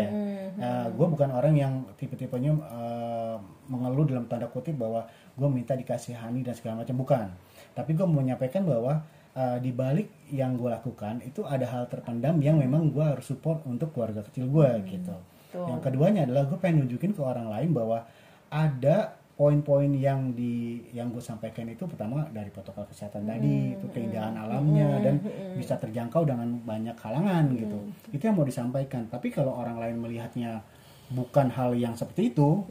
Nah, 0.60 0.92
gue 0.92 1.08
bukan 1.08 1.32
orang 1.32 1.56
yang 1.56 1.74
tipe-tipenya 1.96 2.52
uh, 2.68 3.40
mengeluh 3.72 4.04
dalam 4.04 4.28
tanda 4.28 4.46
kutip 4.52 4.76
bahwa 4.76 5.08
gue 5.34 5.48
minta 5.48 5.72
dikasihani 5.72 6.44
dan 6.44 6.54
segala 6.54 6.84
macam 6.84 7.00
bukan. 7.00 7.26
Tapi 7.74 7.96
gue 7.96 8.04
mau 8.04 8.20
menyampaikan 8.20 8.68
bahwa 8.68 9.02
uh, 9.40 9.58
di 9.58 9.72
balik 9.72 10.12
yang 10.30 10.60
gue 10.60 10.68
lakukan 10.68 11.24
itu 11.24 11.48
ada 11.48 11.64
hal 11.64 11.88
terpendam 11.88 12.44
yang 12.44 12.60
memang 12.60 12.92
gue 12.92 13.02
harus 13.02 13.24
support 13.32 13.64
untuk 13.66 13.96
keluarga 13.96 14.20
kecil 14.28 14.52
gue 14.52 14.70
gitu. 14.88 15.16
Betul. 15.50 15.66
Yang 15.66 15.82
keduanya 15.82 16.22
adalah 16.30 16.46
gue 16.46 16.58
pengen 16.62 16.86
nunjukin 16.86 17.18
ke 17.18 17.22
orang 17.26 17.50
lain 17.50 17.74
bahwa 17.74 18.06
ada 18.54 19.18
poin-poin 19.34 19.90
yang 19.96 20.36
di 20.36 20.84
yang 20.94 21.10
gue 21.10 21.24
sampaikan 21.24 21.66
itu 21.72 21.88
pertama 21.90 22.28
dari 22.30 22.52
protokol 22.54 22.86
kesehatan 22.92 23.24
tadi 23.24 23.72
itu 23.72 23.88
keindahan 23.90 24.36
alamnya 24.36 25.00
dan 25.00 25.24
bisa 25.56 25.80
terjangkau 25.80 26.28
dengan 26.28 26.60
banyak 26.62 26.94
kalangan 27.00 27.50
gitu. 27.58 27.78
Itu 28.14 28.30
yang 28.30 28.38
mau 28.38 28.46
disampaikan. 28.46 29.10
Tapi 29.10 29.34
kalau 29.34 29.58
orang 29.58 29.80
lain 29.80 29.98
melihatnya 29.98 30.62
bukan 31.10 31.50
hal 31.50 31.74
yang 31.74 31.98
seperti 31.98 32.30
itu 32.30 32.62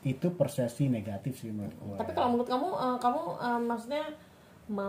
itu 0.00 0.32
persepsi 0.32 0.88
negatif 0.88 1.36
sih 1.44 1.52
menurut 1.52 1.76
gue 1.76 1.96
Tapi 2.00 2.12
kalau 2.16 2.28
menurut 2.32 2.48
kamu, 2.48 2.68
uh, 2.72 2.96
kamu 2.96 3.20
uh, 3.36 3.60
maksudnya 3.60 4.04
me, 4.72 4.88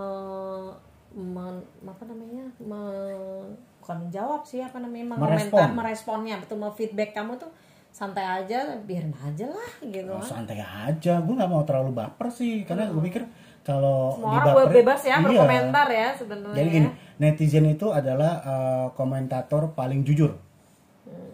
men- 1.13 1.61
apa 1.83 2.03
namanya, 2.03 2.45
me- 2.59 3.53
bukan 3.77 3.97
menjawab 4.01 4.41
sih 4.41 4.59
apa 4.59 4.77
namanya, 4.77 5.13
mengomentar, 5.13 5.37
Merespon. 5.39 5.69
meresponnya, 5.73 6.35
betul, 6.37 6.57
mau 6.57 6.71
feedback 6.71 7.11
kamu 7.11 7.37
tuh 7.37 7.51
santai 7.89 8.25
aja, 8.25 8.73
biarin 8.79 9.13
aja 9.15 9.45
lah 9.45 9.69
gitu 9.79 10.09
Oh, 10.09 10.17
kan. 10.17 10.41
santai 10.41 10.57
aja 10.57 11.13
gue 11.19 11.29
nggak 11.31 11.45
mau 11.47 11.61
terlalu 11.61 11.93
baper 11.93 12.25
sih 12.27 12.63
karena 12.63 12.89
gue 12.89 13.03
pikir 13.03 13.21
kalau 13.61 14.11
Semua 14.11 14.41
orang 14.41 14.73
bebas 14.73 14.99
ya 14.99 15.13
Iya. 15.13 15.23
berkomentar 15.23 15.87
ya 15.87 16.09
sebenarnya. 16.11 16.57
Jadi 16.57 16.69
gini, 16.69 16.89
netizen 17.15 17.65
itu 17.65 17.87
adalah 17.89 18.41
uh, 18.41 18.87
komentator 18.91 19.71
paling 19.71 20.01
jujur. 20.01 20.33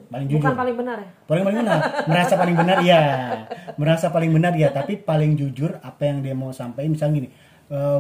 Paling 0.10 0.26
jujur. 0.28 0.42
Bukan 0.42 0.58
paling 0.58 0.76
benar 0.76 0.98
ya. 1.00 1.10
Paling 1.26 1.44
paling 1.44 1.60
benar. 1.60 1.80
Merasa 2.06 2.34
paling 2.36 2.56
benar 2.56 2.78
ya. 2.82 3.02
Merasa 3.76 4.06
paling 4.10 4.32
benar 4.32 4.54
ya, 4.54 4.70
tapi 4.70 4.98
paling 5.00 5.34
jujur 5.34 5.78
apa 5.80 6.02
yang 6.04 6.20
dia 6.20 6.34
mau 6.34 6.50
sampaikan 6.52 6.92
misalnya 6.92 7.24
gini, 7.24 7.30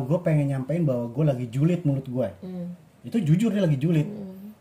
gue 0.03 0.19
pengen 0.25 0.49
nyampein 0.49 0.81
bahwa 0.81 1.05
gue 1.13 1.23
lagi 1.25 1.45
julid 1.53 1.85
mulut 1.85 2.05
gue. 2.09 2.29
Hmm. 2.41 2.73
Itu 3.05 3.21
jujur 3.21 3.53
dia 3.53 3.61
lagi 3.63 3.77
julid. 3.77 4.09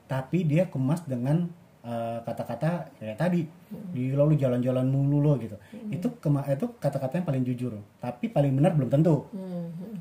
Tapi 0.09 0.45
dia 0.45 0.69
kemas 0.69 1.05
dengan 1.05 1.49
uh, 1.85 2.21
kata-kata 2.25 2.93
kayak 3.01 3.17
tadi. 3.17 3.49
Hmm. 3.49 3.93
Di 3.93 4.13
lalu 4.13 4.37
jalan-jalan 4.37 4.85
mulu 4.85 5.25
lo 5.25 5.33
gitu. 5.41 5.57
Itu 5.89 6.21
kema 6.21 6.45
itu 6.49 6.69
kata-kata 6.77 7.21
yang 7.21 7.27
paling 7.27 7.45
jujur. 7.45 7.73
Tapi 8.01 8.29
paling 8.29 8.53
benar 8.53 8.77
belum 8.77 8.93
tentu. 8.93 9.29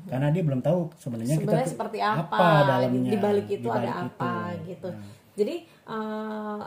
Karena 0.08 0.32
dia 0.32 0.42
belum 0.44 0.60
tahu 0.64 0.92
sebenarnya 0.96 1.36
kita 1.36 1.68
seperti 1.68 2.00
apa, 2.00 2.64
dalamnya. 2.64 3.12
di 3.12 3.18
balik 3.20 3.46
itu 3.48 3.64
Di 3.64 3.68
balik 3.68 3.92
ada 3.92 4.08
apa 4.08 4.32
itu. 4.56 4.64
gitu. 4.72 4.88
Nah. 4.88 5.04
Jadi 5.38 5.54
uh, 5.86 6.62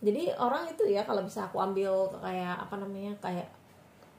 jadi 0.00 0.22
orang 0.38 0.70
itu 0.70 0.84
ya 0.86 1.02
kalau 1.02 1.26
bisa 1.26 1.50
aku 1.50 1.58
ambil 1.58 2.06
kayak 2.22 2.56
apa 2.62 2.74
namanya 2.78 3.12
kayak 3.18 3.48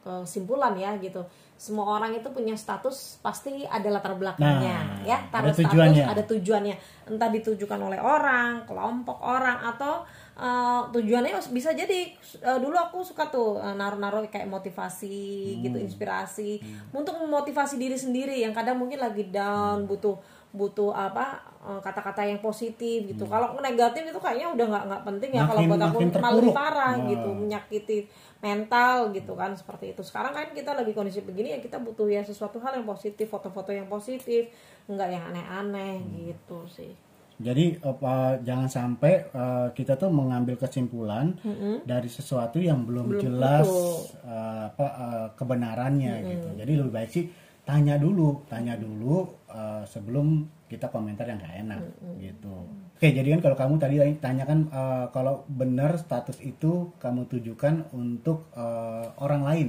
kesimpulan 0.03 0.75
ya 0.75 0.95
gitu. 0.99 1.23
Semua 1.57 1.97
orang 1.97 2.13
itu 2.13 2.29
punya 2.29 2.53
status 2.53 3.17
pasti 3.19 3.65
ada 3.65 3.89
latar 3.89 4.13
belakangnya 4.13 4.77
Nah, 4.77 5.01
ya. 5.01 5.17
ada 5.27 5.49
Taruh 5.49 5.57
tujuannya. 5.57 6.05
status 6.05 6.13
ada 6.13 6.23
tujuannya. 6.29 6.75
Entah 7.09 7.29
ditujukan 7.33 7.79
oleh 7.81 7.97
orang, 7.97 8.61
kelompok 8.69 9.17
orang 9.19 9.57
atau 9.65 10.05
uh, 10.37 10.85
tujuannya 10.93 11.33
bisa 11.49 11.73
jadi 11.73 12.13
uh, 12.45 12.61
dulu 12.61 12.77
aku 12.77 13.01
suka 13.01 13.27
tuh 13.27 13.57
uh, 13.57 13.73
naruh-naruh 13.73 14.29
kayak 14.29 14.45
motivasi 14.45 15.57
gitu, 15.65 15.77
inspirasi 15.81 16.61
untuk 16.93 17.17
memotivasi 17.17 17.81
diri 17.81 17.97
sendiri 17.97 18.37
yang 18.37 18.53
kadang 18.53 18.77
mungkin 18.77 19.01
lagi 19.01 19.25
down, 19.27 19.89
butuh 19.89 20.21
butuh 20.57 20.89
apa 20.91 21.37
uh, 21.61 21.77
kata-kata 21.77 22.25
yang 22.25 22.41
positif 22.41 23.05
gitu. 23.05 23.29
Kalau 23.29 23.53
negatif 23.61 24.01
itu 24.09 24.19
kayaknya 24.19 24.49
udah 24.57 24.65
nggak 24.65 24.83
nggak 24.89 25.03
penting 25.05 25.31
ya 25.37 25.43
kalau 25.45 25.61
buat 25.69 25.81
aku 25.85 25.97
malah 26.01 26.13
terpuruk. 26.41 26.53
parah 26.57 26.93
Nah. 26.97 27.07
gitu, 27.13 27.29
menyakiti 27.29 27.97
mental 28.41 29.13
gitu 29.13 29.33
kan 29.37 29.53
seperti 29.53 29.93
itu. 29.93 30.01
Sekarang 30.01 30.33
kan 30.33 30.49
kita 30.51 30.73
lagi 30.73 30.91
kondisi 30.97 31.21
begini 31.21 31.53
ya 31.53 31.59
kita 31.61 31.77
butuh 31.77 32.09
ya 32.09 32.25
sesuatu 32.25 32.57
hal 32.59 32.81
yang 32.81 32.87
positif, 32.89 33.29
foto-foto 33.29 33.69
yang 33.69 33.85
positif, 33.85 34.49
nggak 34.89 35.09
yang 35.13 35.23
aneh-aneh 35.29 36.01
gitu 36.17 36.65
sih. 36.65 36.91
Jadi 37.37 37.77
apa 37.85 38.41
jangan 38.41 38.65
sampai 38.65 39.29
uh, 39.29 39.69
kita 39.69 39.93
tuh 39.93 40.09
mengambil 40.09 40.57
kesimpulan 40.57 41.37
dari 41.85 42.09
sesuatu 42.09 42.57
yang 42.57 42.81
belum, 42.81 43.13
Belum 43.13 43.21
jelas 43.21 43.69
betul. 43.69 44.25
uh, 44.25 44.61
apa 44.73 44.87
uh, 44.97 45.27
kebenarannya 45.37 46.13
gitu. 46.33 46.47
Jadi 46.57 46.71
lebih 46.73 46.93
baik 46.97 47.11
sih 47.13 47.29
tanya 47.67 47.99
dulu, 47.99 48.47
tanya 48.47 48.79
dulu 48.79 49.27
uh, 49.51 49.83
sebelum 49.83 50.47
kita 50.71 50.87
komentar 50.87 51.27
yang 51.27 51.39
gak 51.43 51.67
enak 51.67 51.81
gitu. 52.19 52.55
Oke, 52.95 53.11
jadi 53.11 53.35
kan 53.35 53.41
kalau 53.43 53.57
kamu 53.59 53.73
tadi 53.75 53.95
tanyakan 54.23 54.71
uh, 54.71 55.05
kalau 55.11 55.43
benar 55.51 55.99
status 55.99 56.39
itu 56.39 56.95
kamu 56.97 57.27
tujukan 57.27 57.91
untuk 57.91 58.47
uh, 58.55 59.11
orang 59.19 59.41
lain, 59.43 59.67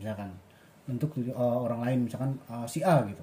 misalkan 0.00 0.32
untuk 0.88 1.12
uh, 1.36 1.58
orang 1.60 1.80
lain 1.84 1.98
misalkan 2.08 2.40
uh, 2.48 2.64
si 2.64 2.80
A 2.80 3.04
gitu. 3.04 3.22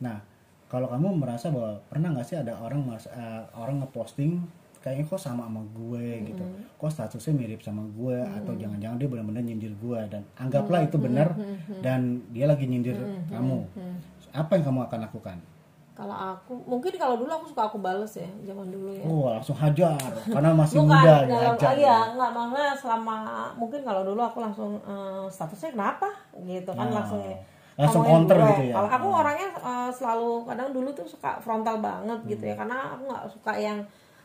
Nah, 0.00 0.22
kalau 0.70 0.86
kamu 0.86 1.18
merasa 1.18 1.50
bahwa 1.50 1.82
pernah 1.90 2.14
nggak 2.14 2.26
sih 2.30 2.38
ada 2.38 2.54
orang 2.62 2.86
eh, 2.94 3.42
orang 3.58 3.82
ngeposting 3.82 4.38
kayaknya 4.80 5.04
kok 5.06 5.16
sama 5.16 5.44
sama 5.44 5.60
gue 5.70 6.04
gitu, 6.26 6.44
kok 6.74 6.88
statusnya 6.88 7.32
mirip 7.36 7.60
sama 7.60 7.84
gue 7.86 8.16
atau 8.16 8.52
jangan-jangan 8.54 8.96
dia 8.96 9.08
benar-benar 9.08 9.42
nyindir 9.42 9.72
gue 9.76 10.00
dan 10.08 10.24
anggaplah 10.34 10.80
itu 10.80 10.96
benar 10.96 11.36
dan 11.78 12.00
dia 12.28 12.44
lagi 12.44 12.64
nyindir 12.64 12.96
kamu, 13.26 13.68
apa 14.30 14.50
yang 14.54 14.64
kamu 14.64 14.80
akan 14.86 14.98
lakukan? 15.02 15.38
Kalau 15.90 16.16
aku 16.16 16.56
mungkin 16.64 16.96
kalau 16.96 17.12
dulu 17.14 17.28
aku 17.28 17.52
suka 17.52 17.68
aku 17.68 17.76
bales 17.76 18.08
ya 18.16 18.24
zaman 18.40 18.72
dulu 18.72 18.88
ya. 18.88 19.04
Oh 19.04 19.28
langsung 19.28 19.52
hajar 19.52 20.00
karena 20.24 20.56
masih 20.56 20.80
Bukan 20.80 20.96
muda 20.96 21.04
dalam 21.04 21.28
dihajar. 21.28 21.68
ah, 21.68 21.74
iya 21.76 21.96
nggak 22.16 22.30
maksudnya 22.32 22.72
selama 22.72 23.16
mungkin 23.52 23.80
kalau 23.84 24.00
dulu 24.00 24.20
aku 24.24 24.38
langsung 24.40 24.80
eh, 24.80 25.24
statusnya 25.28 25.76
kenapa 25.76 26.08
gitu 26.40 26.72
kan 26.72 26.88
Oh, 26.88 26.94
langsung 26.96 27.20
langsung 27.76 28.00
ngomongin 28.00 28.16
counter 28.16 28.36
gue. 28.38 28.48
gitu 28.48 28.62
ya? 28.64 28.74
Kalau 28.80 28.88
aku 28.88 29.08
orangnya 29.12 29.48
eh, 29.52 29.90
selalu 29.92 30.30
kadang 30.48 30.68
dulu 30.72 30.88
tuh 30.90 31.04
suka 31.04 31.30
frontal 31.36 31.76
banget 31.84 32.18
gitu 32.24 32.42
Hmm. 32.42 32.50
ya 32.50 32.54
karena 32.56 32.76
aku 32.96 33.02
nggak 33.04 33.24
suka 33.28 33.52
yang 33.60 33.78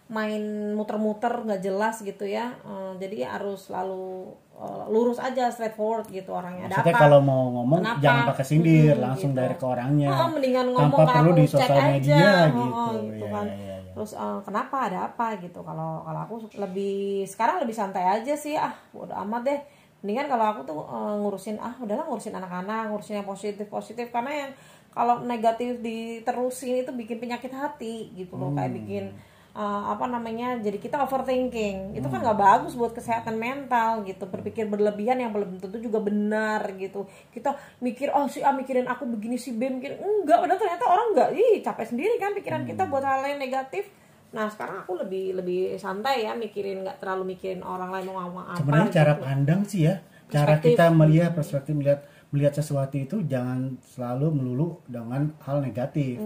main 0.06 0.38
muter-muter 0.72 1.34
nggak 1.42 1.62
jelas 1.62 1.98
gitu 2.00 2.24
ya. 2.24 2.54
Eh, 2.62 2.92
jadi 3.00 3.26
harus 3.28 3.68
selalu 3.68 4.30
eh, 4.54 4.86
lurus 4.88 5.18
aja 5.18 5.50
straightforward 5.50 6.06
gitu 6.08 6.30
orangnya. 6.30 6.66
Ada 6.66 6.78
Maksudnya 6.78 6.94
apa? 6.94 7.02
kalau 7.02 7.20
mau 7.20 7.44
ngomong 7.52 7.82
Kenapa? 7.82 8.00
jangan 8.00 8.24
pakai 8.30 8.46
sindir, 8.46 8.94
Hmm, 8.94 9.04
langsung 9.04 9.32
gitu. 9.34 9.40
dari 9.40 9.56
ke 9.56 9.66
orangnya. 9.66 10.10
Oh, 10.10 10.30
mendingan 10.30 10.66
tanpa 10.68 10.78
ngomong 10.78 11.00
ke 11.02 11.12
perlu 11.12 11.32
di 11.34 11.46
sosial 11.46 11.74
aja. 11.76 11.90
media 11.90 12.30
Oh, 12.30 12.46
gitu. 12.54 12.70
oh, 12.72 12.90
gitu 13.04 13.16
Iya, 13.20 13.34
kan. 13.34 13.46
iya, 13.48 13.58
iya. 13.58 13.92
Terus 13.92 14.12
eh, 14.14 14.40
kenapa 14.42 14.78
ada 14.84 15.00
apa 15.06 15.28
gitu? 15.40 15.60
Kalau 15.60 15.92
kalau 16.02 16.20
aku 16.22 16.36
lebih 16.56 16.96
sekarang 17.26 17.56
lebih 17.60 17.74
santai 17.74 18.06
aja 18.06 18.34
sih 18.36 18.54
ah, 18.56 18.74
udah 18.94 19.24
amat 19.24 19.44
deh. 19.44 19.62
mendingan 19.98 20.30
kalau 20.30 20.46
aku 20.48 20.62
tuh 20.64 20.80
eh, 20.86 21.14
ngurusin 21.18 21.58
ah 21.58 21.74
udahlah 21.82 22.06
ngurusin 22.06 22.30
anak-anak 22.32 22.94
ngurusin 22.94 23.18
yang 23.18 23.26
positif 23.26 23.66
positif 23.66 24.14
karena 24.14 24.30
yang 24.38 24.52
kalau 24.94 25.20
negatif 25.20 25.82
diterusin 25.82 26.80
itu 26.80 26.94
bikin 26.94 27.18
penyakit 27.18 27.50
hati 27.50 28.14
gitu 28.14 28.38
loh 28.38 28.54
kayak 28.54 28.70
bikin 28.72 29.04
eh, 29.56 29.84
apa 29.90 30.06
namanya 30.12 30.60
jadi 30.60 30.76
kita 30.76 31.00
overthinking. 31.08 31.96
Itu 31.96 32.12
kan 32.12 32.20
nggak 32.20 32.40
bagus 32.40 32.76
buat 32.76 32.92
kesehatan 32.92 33.40
mental 33.40 34.04
gitu. 34.04 34.28
Berpikir 34.28 34.68
berlebihan 34.68 35.18
yang 35.24 35.32
belum 35.32 35.64
tentu 35.64 35.80
juga 35.80 36.04
benar 36.04 36.76
gitu. 36.76 37.08
Kita 37.32 37.56
mikir 37.80 38.12
oh 38.12 38.28
si 38.28 38.44
A 38.44 38.52
mikirin 38.52 38.86
aku 38.86 39.08
begini 39.08 39.40
si 39.40 39.56
B 39.56 39.72
mikir 39.72 39.96
enggak 39.96 40.44
padahal 40.44 40.60
ternyata 40.60 40.86
orang 40.86 41.08
enggak 41.16 41.30
ih 41.40 41.64
capek 41.64 41.86
sendiri 41.88 42.16
kan 42.20 42.36
pikiran 42.36 42.68
kita 42.68 42.84
buat 42.92 43.08
hal 43.08 43.24
yang 43.24 43.40
negatif. 43.40 43.88
Nah 44.36 44.52
sekarang 44.52 44.84
aku 44.84 45.00
lebih 45.00 45.40
lebih 45.40 45.80
santai 45.80 46.28
ya 46.28 46.36
mikirin 46.36 46.84
nggak 46.84 47.00
terlalu 47.00 47.40
mikirin 47.40 47.64
orang 47.64 47.88
lain 47.88 48.12
mau 48.12 48.20
ngomong 48.28 48.46
apa 48.52 48.60
sebenarnya 48.60 48.88
gitu. 48.92 48.98
cara 49.00 49.14
pandang 49.16 49.62
sih 49.64 49.82
ya 49.88 49.96
cara 50.28 50.58
Perspektif. 50.60 50.76
kita 50.76 50.86
melihat 50.92 51.32
perspektif 51.32 51.74
melihat 51.78 52.00
melihat 52.34 52.54
sesuatu 52.60 52.96
itu 53.00 53.24
jangan 53.24 53.80
selalu 53.80 54.28
melulu 54.36 54.84
dengan 54.92 55.32
hal 55.40 55.64
negatif. 55.64 56.20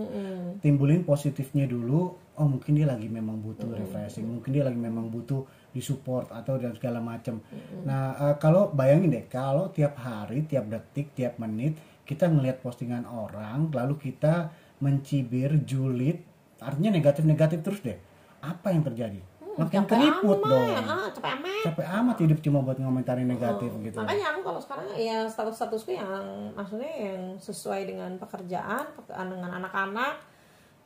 Timbulin 0.63 1.05
positifnya 1.05 1.69
dulu 1.69 2.17
oh 2.39 2.47
mungkin 2.47 2.73
dia 2.79 2.87
lagi 2.87 3.11
memang 3.11 3.43
butuh 3.43 3.67
refreshing 3.75 4.25
mungkin 4.25 4.55
dia 4.55 4.63
lagi 4.63 4.79
memang 4.79 5.11
butuh 5.11 5.43
disupport 5.75 6.31
atau 6.31 6.55
dan 6.55 6.73
segala 6.73 7.03
macam 7.03 7.43
nah 7.83 8.15
eh, 8.15 8.35
kalau 8.39 8.71
bayangin 8.71 9.11
deh 9.11 9.25
kalau 9.27 9.67
tiap 9.69 9.99
hari 9.99 10.47
tiap 10.47 10.71
detik 10.71 11.11
tiap 11.13 11.35
menit 11.37 11.75
kita 12.07 12.25
ngelihat 12.25 12.63
postingan 12.65 13.05
orang 13.05 13.69
lalu 13.69 13.99
kita 14.09 14.49
mencibir 14.81 15.59
julid 15.67 16.23
artinya 16.59 16.91
negatif-negatif 16.91 17.59
terus 17.63 17.79
deh. 17.83 17.97
Apa 18.39 18.71
yang 18.71 18.83
terjadi? 18.83 19.19
Makin 19.59 19.83
capek 19.83 19.91
keriput 19.91 20.39
amat, 20.39 20.51
dong. 20.55 20.67
Ah, 20.87 21.07
capek 21.11 21.31
amat. 21.35 21.63
Capek 21.67 21.87
amat 21.99 22.17
hidup 22.23 22.39
cuma 22.39 22.59
buat 22.63 22.77
ngomentarin 22.79 23.27
negatif 23.27 23.71
gitu. 23.83 23.99
makanya 23.99 24.25
aku 24.31 24.39
kalau 24.47 24.59
sekarang 24.63 24.87
ya 24.95 25.27
status-statusku 25.27 25.91
yang 25.91 26.55
maksudnya 26.55 26.87
yang 26.87 27.35
sesuai 27.35 27.83
dengan 27.83 28.15
pekerjaan 28.15 28.87
pe- 28.95 29.11
dengan 29.11 29.51
anak-anak 29.59 30.15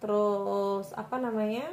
terus 0.04 0.92
apa 1.00 1.16
namanya? 1.16 1.72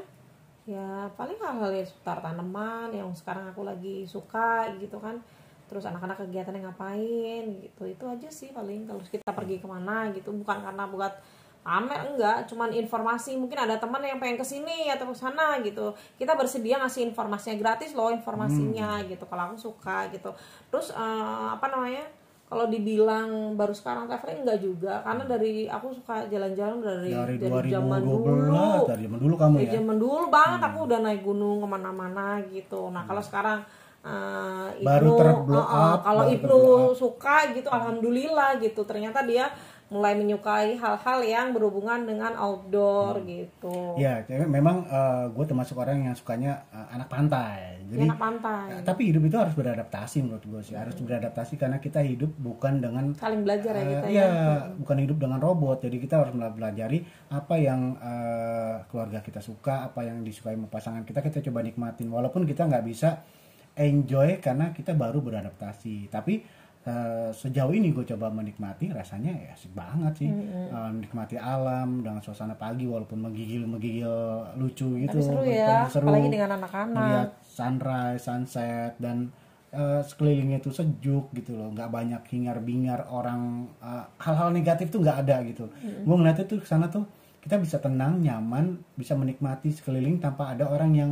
Ya 0.63 1.11
paling 1.19 1.35
hal-hal 1.43 1.75
yang 1.75 1.83
seputar 1.83 2.23
tanaman 2.23 2.95
yang 2.95 3.11
sekarang 3.11 3.51
aku 3.51 3.67
lagi 3.67 4.07
suka 4.07 4.71
gitu 4.79 5.03
kan. 5.03 5.19
Terus 5.67 5.83
anak-anak 5.83 6.23
kegiatannya 6.23 6.63
ngapain 6.63 7.45
gitu. 7.59 7.83
Itu 7.91 8.07
aja 8.07 8.31
sih 8.31 8.55
paling. 8.55 8.87
Kalau 8.87 9.03
kita 9.03 9.35
pergi 9.35 9.59
ke 9.59 9.67
mana 9.67 10.15
gitu. 10.15 10.31
Bukan 10.31 10.63
karena 10.63 10.87
buat 10.87 11.19
pamer 11.67 12.15
enggak. 12.15 12.47
Cuman 12.47 12.71
informasi. 12.71 13.35
Mungkin 13.35 13.67
ada 13.67 13.83
teman 13.83 13.99
yang 13.99 14.23
pengen 14.23 14.39
ke 14.39 14.47
sini 14.47 14.87
atau 14.95 15.11
ke 15.11 15.17
sana 15.19 15.59
gitu. 15.67 15.91
Kita 16.15 16.39
bersedia 16.39 16.79
ngasih 16.79 17.11
informasinya. 17.11 17.59
Gratis 17.59 17.91
loh 17.99 18.15
informasinya 18.15 19.03
gitu. 19.11 19.27
Kalau 19.27 19.43
aku 19.51 19.59
suka 19.59 20.07
gitu. 20.15 20.31
Terus 20.71 20.95
eh, 20.95 21.47
apa 21.51 21.67
namanya 21.67 22.07
kalau 22.51 22.67
dibilang 22.67 23.55
baru 23.55 23.71
sekarang 23.71 24.11
traveling 24.11 24.43
enggak 24.43 24.59
juga. 24.59 25.07
Karena 25.07 25.23
dari 25.23 25.71
aku 25.71 25.95
suka 25.95 26.27
jalan-jalan 26.27 26.83
dari 26.83 27.11
dari 27.15 27.37
dari 27.39 27.71
zaman 27.71 28.01
2012 28.03 28.11
dulu. 28.11 28.67
dari 28.91 29.03
zaman 29.07 29.19
dulu 29.23 29.35
kamu 29.39 29.55
dari 29.55 29.69
ya? 29.71 29.73
zaman 29.79 29.97
dulu 30.03 30.25
banget 30.27 30.61
aku 30.67 30.79
udah 30.91 30.99
naik 30.99 31.23
gunung 31.23 31.57
ke 31.63 31.69
mana-mana 31.71 32.27
gitu. 32.51 32.91
Nah 32.91 33.07
kalau 33.07 33.23
sekarang 33.23 33.63
eh, 34.03 34.67
Baru 34.83 35.15
Ibnu, 35.15 35.55
eh, 35.55 35.63
up, 35.63 35.99
kalau 36.03 36.25
Ibnu 36.27 36.61
suka 36.99 37.55
gitu 37.55 37.71
alhamdulillah 37.71 38.59
gitu. 38.59 38.83
Ternyata 38.83 39.23
dia 39.23 39.47
mulai 39.91 40.15
menyukai 40.15 40.79
hal-hal 40.79 41.19
yang 41.27 41.51
berhubungan 41.51 42.07
dengan 42.07 42.33
outdoor 42.39 43.21
Hmm. 43.21 43.27
gitu 43.27 43.75
ya 43.99 44.23
memang 44.47 44.87
gue 45.35 45.45
termasuk 45.45 45.75
orang 45.77 46.07
yang 46.07 46.15
sukanya 46.15 46.63
eh, 46.71 46.95
anak 46.95 47.11
pantai 47.11 47.83
Di 47.91 47.99
jadi 47.99 48.07
anak 48.07 48.21
pantai 48.23 48.67
eh, 48.71 48.83
tapi 48.87 49.11
hidup 49.11 49.27
itu 49.27 49.37
harus 49.37 49.55
beradaptasi 49.59 50.23
menurut 50.23 50.45
gue 50.47 50.61
sih 50.63 50.79
harus 50.79 50.95
beradaptasi 50.95 51.59
karena 51.59 51.83
kita 51.83 52.01
hidup 52.01 52.31
bukan 52.39 52.79
dengan 52.79 53.13
saling 53.19 53.43
belajar 53.43 53.75
ya 53.75 53.83
Eh, 53.83 53.89
kita 53.91 54.09
iya, 54.09 54.25
ya 54.25 54.47
bukan 54.79 54.97
hidup 55.03 55.17
dengan 55.19 55.43
robot. 55.43 55.83
Jadi 55.83 55.97
kita 55.99 56.23
harus 56.23 56.33
mempelajari 56.33 57.03
apa 57.35 57.55
yang 57.59 57.99
eh, 57.99 58.75
keluarga 58.87 59.19
kita 59.21 59.43
suka, 59.43 59.91
apa 59.91 60.07
yang 60.07 60.23
disukai 60.23 60.55
sama 60.55 60.71
pasangan 60.71 61.03
kita, 61.03 61.19
kita 61.19 61.43
coba 61.51 61.67
nikmatin. 61.67 62.07
Walaupun 62.07 62.47
kita 62.47 62.71
nggak 62.71 62.85
bisa 62.87 63.27
enjoy 63.75 64.39
karena 64.39 64.71
kita 64.71 64.95
baru 64.95 65.19
beradaptasi. 65.19 66.11
Tapi 66.13 66.43
eh, 66.81 67.29
sejauh 67.37 67.73
ini 67.77 67.93
gue 67.93 68.05
coba 68.09 68.33
menikmati, 68.33 68.89
rasanya 68.89 69.37
ya 69.37 69.53
asik 69.53 69.73
banget 69.77 70.13
sih. 70.25 70.31
Eh, 70.33 70.91
menikmati 70.97 71.37
alam 71.37 72.01
dengan 72.01 72.25
suasana 72.25 72.57
pagi, 72.57 72.89
walaupun 72.89 73.21
menggigil 73.21 73.69
menggigil 73.69 74.13
lucu 74.57 74.89
gitu. 74.97 75.19
Tapi 75.21 75.27
seru 75.29 75.43
ya 75.45 75.85
Seru. 75.93 76.09
apalagi 76.09 76.29
dengan 76.33 76.51
anak-anak 76.57 76.97
Melihat 76.97 77.31
sunrise, 77.45 78.23
sunset 78.25 78.93
dan 78.97 79.29
eh, 79.77 80.01
sekelilingnya 80.03 80.65
itu 80.65 80.73
sejuk 80.73 81.29
gitu 81.37 81.53
loh, 81.55 81.69
nggak 81.77 81.91
banyak 81.93 82.23
hingar-bingar 82.33 83.05
orang 83.13 83.69
eh, 83.85 84.05
hal-hal 84.25 84.49
negatif 84.49 84.89
tuh 84.89 85.05
nggak 85.05 85.19
ada 85.29 85.37
gitu. 85.45 85.69
Gue 86.05 86.17
ngeliatnya 86.17 86.49
tuh 86.49 86.65
ke 86.65 86.67
sana 86.67 86.89
tuh 86.89 87.05
kita 87.41 87.57
bisa 87.57 87.81
tenang, 87.81 88.21
nyaman, 88.21 88.81
bisa 88.97 89.17
menikmati 89.17 89.73
sekeliling 89.73 90.21
tanpa 90.21 90.53
ada 90.53 90.69
orang 90.69 90.93
yang 90.93 91.11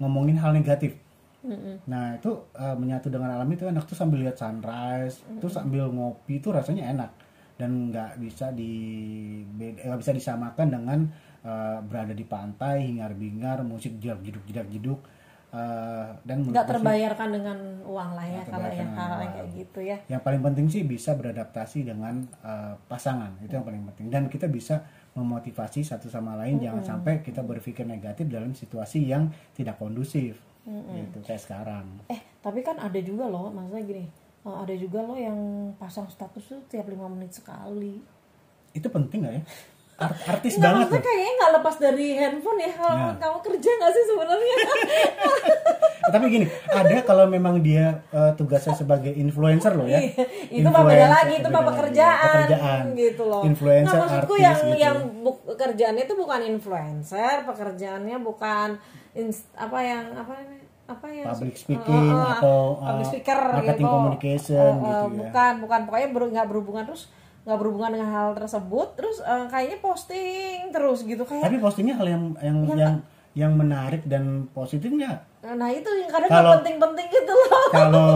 ngomongin 0.00 0.36
hal 0.40 0.52
negatif. 0.52 0.96
Nah 1.88 2.20
itu 2.20 2.30
eh, 2.52 2.76
menyatu 2.76 3.08
dengan 3.08 3.32
alam 3.32 3.48
itu 3.48 3.64
enak. 3.64 3.84
Tuh 3.88 3.96
sambil 3.96 4.20
lihat 4.20 4.36
sunrise, 4.36 5.24
terus 5.40 5.56
sambil 5.56 5.88
ngopi 5.88 6.40
itu 6.40 6.52
rasanya 6.52 6.92
enak. 6.92 7.10
Dan 7.56 7.92
nggak 7.92 8.20
bisa 8.20 8.52
di 8.52 8.72
nggak 9.56 10.00
bisa 10.00 10.12
disamakan 10.12 10.68
dengan 10.68 10.98
eh, 11.44 11.78
berada 11.84 12.12
di 12.12 12.24
pantai 12.24 12.92
hingar-bingar 12.92 13.64
musik 13.64 13.96
jedak 14.00 14.20
jeduk 14.24 14.44
jedak 14.48 14.66
jeduk 14.68 15.00
eh, 15.52 16.08
dan 16.24 16.36
nggak 16.44 16.56
gue 16.56 16.64
sih 16.64 16.72
terbayarkan 16.72 17.28
dengan 17.36 17.58
uang 17.84 18.10
lah 18.16 18.26
ya 18.28 18.42
kalau 18.48 18.68
yang 18.72 18.92
terbayarkan 18.92 18.96
hal 18.96 19.12
kayak 19.28 19.48
gitu 19.56 19.80
ya. 19.84 19.96
Yang 20.08 20.22
paling 20.24 20.42
penting 20.44 20.66
sih 20.72 20.82
bisa 20.84 21.16
beradaptasi 21.16 21.88
dengan 21.88 22.24
eh, 22.44 22.74
pasangan. 22.84 23.40
Itu 23.40 23.56
yang 23.60 23.64
paling 23.64 23.84
penting. 23.92 24.06
Dan 24.12 24.22
kita 24.28 24.48
bisa 24.48 24.84
memotivasi 25.16 25.84
satu 25.84 26.08
sama 26.08 26.36
lain. 26.36 26.60
Jangan 26.64 26.84
sampai 26.84 27.20
kita 27.20 27.44
berpikir 27.44 27.84
negatif 27.84 28.28
dalam 28.28 28.52
situasi 28.56 29.04
yang 29.04 29.28
tidak 29.52 29.76
kondusif 29.76 30.49
gitu 30.68 31.18
kayak 31.24 31.40
sekarang. 31.40 31.86
Eh, 32.12 32.20
tapi 32.44 32.60
kan 32.60 32.76
ada 32.76 33.00
juga 33.00 33.26
loh, 33.26 33.48
maksudnya 33.50 33.82
gini, 33.84 34.04
eh, 34.44 34.56
ada 34.56 34.74
juga 34.76 35.00
loh 35.04 35.16
yang 35.16 35.38
pasang 35.80 36.06
status 36.12 36.44
tuh 36.52 36.60
tiap 36.68 36.86
lima 36.88 37.08
menit 37.08 37.36
sekali. 37.36 38.00
itu 38.70 38.86
penting 38.86 39.26
nggak 39.26 39.34
ya 39.34 39.42
Art- 40.00 40.16
artis 40.26 40.52
Enggak, 40.54 40.64
banget 40.66 40.80
maksudnya 40.82 41.04
kayaknya 41.04 41.32
nggak 41.34 41.52
lepas 41.54 41.76
dari 41.76 42.06
handphone 42.14 42.58
ya. 42.58 42.70
Kalau 42.72 42.94
Ya. 42.96 43.12
kamu 43.14 43.38
kerja 43.42 43.70
nggak 43.70 43.90
sih 43.90 44.04
sebenarnya? 44.06 44.56
tapi 46.10 46.24
gini 46.26 46.46
ada 46.66 46.98
kalau 47.02 47.24
memang 47.28 47.60
dia 47.60 48.02
eh, 48.08 48.32
tugasnya 48.34 48.74
sebagai 48.74 49.12
influencer 49.12 49.70
loh 49.72 49.86
ya 49.86 50.00
Iya, 50.00 50.26
itu 50.50 50.66
mah 50.66 50.82
beda 50.82 51.06
lagi, 51.06 51.34
itu 51.38 51.48
mah 51.48 51.62
pekerjaan, 51.62 52.26
pekerjaan 52.26 52.82
gitu 52.96 53.22
loh. 53.22 53.42
influencer 53.44 53.94
Nah, 53.94 54.02
maksudku 54.02 54.34
artis 54.34 54.42
yang 54.42 54.58
gitu. 54.58 54.76
yang 54.76 54.96
bu- 55.22 55.42
itu 56.02 56.14
bukan 56.16 56.40
influencer, 56.42 57.36
pekerjaannya 57.44 58.16
bukan 58.18 58.68
ins- 59.12 59.46
apa 59.54 59.78
yang 59.78 60.04
apa 60.12 60.32
namanya? 60.34 60.58
apa 60.88 61.06
yang 61.06 61.26
Public 61.28 61.54
speaking 61.54 62.02
eh, 62.02 62.10
eh, 62.10 62.30
atau, 62.34 62.60
public 62.76 62.98
eh, 62.98 63.10
speaker 63.12 63.38
marketing 63.54 63.78
gitu. 63.78 63.94
communication 63.94 64.58
Eh, 64.58 64.66
eh, 64.66 64.74
gitu 64.74 64.90
ya. 64.90 65.06
bukan 65.14 65.52
bukan 65.60 65.80
pokoknya 65.86 66.08
ber- 66.10 66.30
nggak 66.34 66.46
berhubungan 66.50 66.84
terus 66.84 67.02
nggak 67.40 67.56
berhubungan 67.56 67.96
dengan 67.96 68.10
hal 68.12 68.28
tersebut 68.36 68.94
terus 69.00 69.18
eh, 69.24 69.46
kayaknya 69.48 69.78
posting 69.80 70.68
terus 70.70 71.02
gitu 71.02 71.24
kayak 71.24 71.48
tapi 71.48 71.56
postingnya 71.56 71.96
hal 71.96 72.06
yang 72.06 72.24
yang 72.44 72.58
yang 72.76 72.96
yang 73.30 73.52
menarik 73.54 74.02
dan 74.10 74.50
positif 74.50 74.90
nggak? 74.90 75.46
Nah 75.54 75.70
itu 75.70 75.86
yang 75.86 76.10
kadang 76.10 76.30
Kalau- 76.30 76.52
penting-penting 76.58 77.06
gitu 77.14 77.30
loh. 77.30 77.66
Kalau 77.78 78.10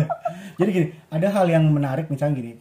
jadi 0.58 0.70
gini 0.70 0.86
ada 1.10 1.26
hal 1.34 1.46
yang 1.50 1.64
menarik 1.66 2.06
misalnya 2.06 2.38
gini 2.38 2.52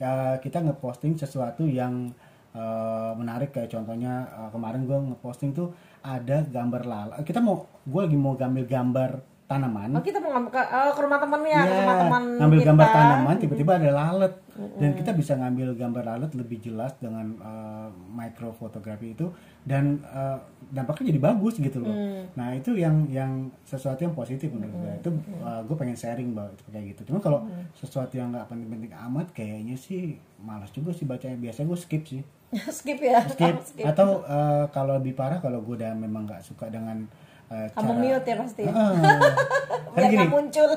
kita 0.41 0.58
ngeposting 0.65 1.13
sesuatu 1.13 1.63
yang 1.63 2.10
eh, 2.58 3.12
menarik 3.15 3.54
kayak 3.54 3.69
contohnya 3.69 4.26
eh, 4.28 4.50
kemarin 4.50 4.89
gue 4.89 4.97
ngeposting 5.13 5.54
tuh 5.54 5.71
ada 6.02 6.41
gambar 6.41 6.84
lala 6.89 7.15
kita 7.21 7.38
mau 7.38 7.69
gue 7.86 8.02
lagi 8.02 8.17
mau 8.17 8.34
gambar 8.34 8.65
gambar 8.65 9.12
tanaman. 9.52 9.90
Oh, 9.92 10.00
kita 10.00 10.18
mau 10.24 10.32
ngambil 10.32 10.52
ke, 10.56 10.62
eh, 10.64 10.92
ke 10.96 11.02
rumah 11.04 11.20
temennya 11.20 11.60
ke 11.60 11.68
Ya, 11.68 11.80
rumah 11.84 11.96
teman 12.00 12.24
ngambil 12.40 12.60
kita. 12.64 12.68
gambar 12.72 12.88
tanaman 12.96 13.36
tiba-tiba 13.44 13.72
ada 13.76 13.90
lalat. 13.92 14.34
Dan 14.78 14.94
kita 14.94 15.12
bisa 15.18 15.34
ngambil 15.36 15.74
gambar 15.74 16.04
lalat 16.06 16.32
lebih 16.38 16.62
jelas 16.62 16.94
dengan 17.02 17.34
uh, 17.42 17.88
microfotografi 18.14 19.18
itu. 19.18 19.28
Dan 19.66 20.00
uh, 20.08 20.38
dampaknya 20.72 21.12
jadi 21.12 21.22
bagus 21.22 21.60
gitu 21.60 21.84
loh. 21.84 21.92
Mm. 21.92 22.24
nah 22.34 22.50
itu 22.56 22.72
yang 22.80 23.06
yang 23.12 23.52
sesuatu 23.68 24.02
yang 24.02 24.16
positif 24.16 24.48
menurut 24.54 24.74
gue 24.74 24.92
itu 25.04 25.10
uh, 25.44 25.62
gue 25.68 25.76
pengen 25.76 25.98
sharing 26.00 26.32
bahwa 26.32 26.50
itu 26.56 26.64
kayak 26.72 26.86
gitu. 26.96 27.02
Cuma 27.12 27.20
kalau 27.20 27.44
sesuatu 27.76 28.16
yang 28.16 28.32
nggak 28.32 28.48
penting-penting 28.48 28.92
amat 29.12 29.28
kayaknya 29.36 29.76
sih 29.76 30.16
malas 30.40 30.72
juga 30.72 30.96
sih 30.96 31.04
bacanya 31.04 31.38
biasanya 31.38 31.68
gue 31.68 31.80
skip 31.80 32.04
sih. 32.08 32.22
Skip 32.78 33.00
ya 33.00 33.24
skip. 33.32 33.56
skip. 33.72 33.86
atau 33.88 34.28
uh, 34.28 34.68
kalau 34.76 35.00
lebih 35.00 35.16
parah 35.16 35.40
kalau 35.40 35.64
gue 35.64 35.80
udah 35.80 35.96
memang 35.96 36.28
nggak 36.28 36.44
suka 36.44 36.68
dengan 36.68 37.08
uh, 37.52 37.68
kamu 37.76 37.92
mute 38.00 38.26
ya 38.26 38.36
pasti. 38.40 38.64
Ah, 38.66 38.96
biar 39.94 40.08
karena 40.08 40.08
gini 40.08 40.28
muncul 40.32 40.70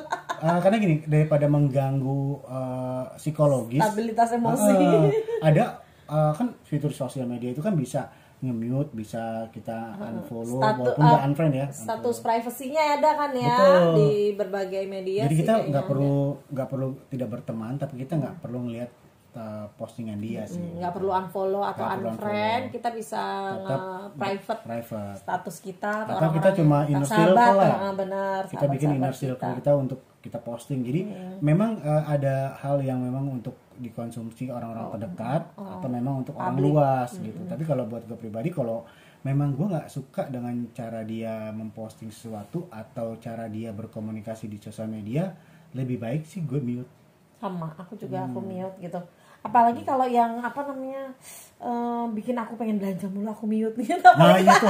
Ah, 0.44 0.58
karena 0.60 0.76
gini 0.76 0.96
daripada 1.06 1.46
mengganggu 1.48 2.22
eh, 2.44 3.04
psikologis 3.16 3.80
stabilitas 3.80 4.28
emosi 4.34 4.74
ah, 4.76 5.08
ada 5.40 5.64
uh, 6.10 6.32
kan 6.38 6.52
fitur 6.66 6.92
sosial 6.92 7.24
media 7.24 7.54
itu 7.54 7.62
kan 7.64 7.72
bisa 7.72 8.10
nge-mute, 8.44 8.92
bisa 8.92 9.48
kita 9.48 9.96
unfollow 9.96 10.60
Statu- 10.60 10.84
walaupun 10.84 11.00
nggak 11.00 11.22
uh, 11.24 11.28
unfriend 11.32 11.54
ya. 11.56 11.66
status 11.72 12.20
privasinya 12.20 12.82
ada 13.00 13.10
kan 13.16 13.30
ya 13.32 13.56
Betul. 13.56 13.94
di 13.96 14.10
berbagai 14.36 14.84
media 14.84 15.24
Jadi 15.24 15.36
kita 15.40 15.54
nggak 15.64 15.84
perlu 15.88 16.16
nggak 16.52 16.68
perlu 16.68 16.88
tidak 17.08 17.28
berteman, 17.32 17.72
tapi 17.80 18.04
kita 18.04 18.20
nggak 18.20 18.44
perlu 18.44 18.68
ngelihat 18.68 18.90
uh, 19.34 19.66
postingan 19.74 20.16
dia 20.16 20.42
sih. 20.44 20.58
nggak 20.58 20.90
perlu 20.90 21.10
unfollow 21.10 21.62
atau 21.62 21.84
unfriend 21.84 22.16
unfollow. 22.64 22.72
kita 22.72 22.88
bisa 22.90 23.22
Tetap 23.56 23.80
private 24.14 24.60
Private. 24.62 25.16
status 25.16 25.56
kita 25.58 25.90
atau 26.00 26.14
orang-orang 26.14 26.34
kita 26.34 26.50
cuma 26.56 26.78
inner 26.84 27.04
sahabat, 27.04 27.28
circle 27.28 27.56
lah. 27.56 27.74
ah, 27.80 27.94
benar 27.94 28.40
kita 28.46 28.66
bikin 28.68 28.88
inner 28.92 29.14
circle 29.14 29.52
kita. 29.52 29.58
kita. 29.60 29.72
untuk 29.74 30.00
kita 30.18 30.38
posting 30.38 30.80
jadi 30.80 31.00
memang 31.38 31.78
uh, 31.78 32.04
ada 32.06 32.56
hal 32.56 32.80
yang 32.80 32.96
memang 32.98 33.28
untuk 33.34 33.52
dikonsumsi 33.74 34.48
orang-orang 34.48 34.86
terdekat 34.94 35.42
atau 35.52 35.88
memang 35.88 36.22
untuk 36.22 36.34
orang 36.34 36.56
luas 36.56 37.10
gitu 37.14 37.36
tapi 37.44 37.62
kalau 37.62 37.84
buat 37.84 38.02
gue 38.02 38.14
pribadi 38.14 38.48
kalau 38.48 38.86
memang 39.20 39.52
gue 39.52 39.66
nggak 39.66 39.88
suka 39.88 40.28
dengan 40.28 40.52
cara 40.70 41.02
dia 41.02 41.50
memposting 41.50 42.08
sesuatu 42.08 42.68
atau 42.68 43.16
cara 43.16 43.44
dia 43.46 43.68
berkomunikasi 43.70 44.46
di 44.46 44.56
sosial 44.58 44.86
media 44.86 45.28
lebih 45.72 45.98
baik 45.98 46.22
sih 46.22 46.40
gue 46.40 46.56
mute 46.56 46.88
sama 47.36 47.74
aku 47.74 47.92
juga 47.94 48.24
aku 48.24 48.38
Hmm. 48.38 48.48
mute 48.48 48.76
gitu 48.80 49.00
apalagi 49.44 49.84
kalau 49.84 50.04
yang 50.04 50.40
apa 50.40 50.64
namanya 50.64 51.12
eh, 51.58 52.04
bikin 52.10 52.34
aku 52.34 52.56
pengen 52.56 52.76
belanja 52.76 53.06
mulu 53.06 53.28
aku 53.28 53.44
mute 53.44 53.76
gitu 53.78 54.08
nah 54.10 54.34
itu. 54.34 54.68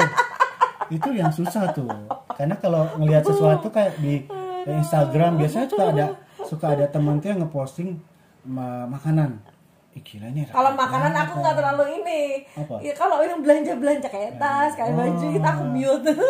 Itu 0.90 1.08
yang 1.10 1.30
susah 1.30 1.72
tuh. 1.72 1.88
Karena 2.30 2.54
kalau 2.54 2.84
ngelihat 2.94 3.24
sesuatu 3.24 3.70
kayak 3.70 3.96
di 3.98 4.20
Instagram 4.66 5.36
biasanya 5.36 5.66
suka 5.66 5.84
ada 5.88 6.06
suka 6.42 6.66
ada 6.70 6.84
teman 6.86 7.18
tuh 7.18 7.30
yang 7.30 7.40
ngeposting 7.40 7.96
ma- 8.44 8.84
makanan. 8.86 9.40
Ih, 9.94 10.02
gila 10.02 10.26
nih 10.28 10.50
kalau 10.50 10.74
makanan 10.74 11.14
aku 11.14 11.38
nggak 11.38 11.54
terlalu 11.54 11.84
ini. 11.94 12.22
Apa? 12.52 12.82
ya, 12.82 12.92
kalau 12.92 13.22
yang 13.22 13.38
belanja 13.38 13.72
belanja 13.74 14.08
kayak 14.08 14.36
tas 14.36 14.74
kayak 14.74 14.92
baju 14.92 15.24
gitu 15.24 15.46
aku 15.46 15.64
mute. 15.66 16.12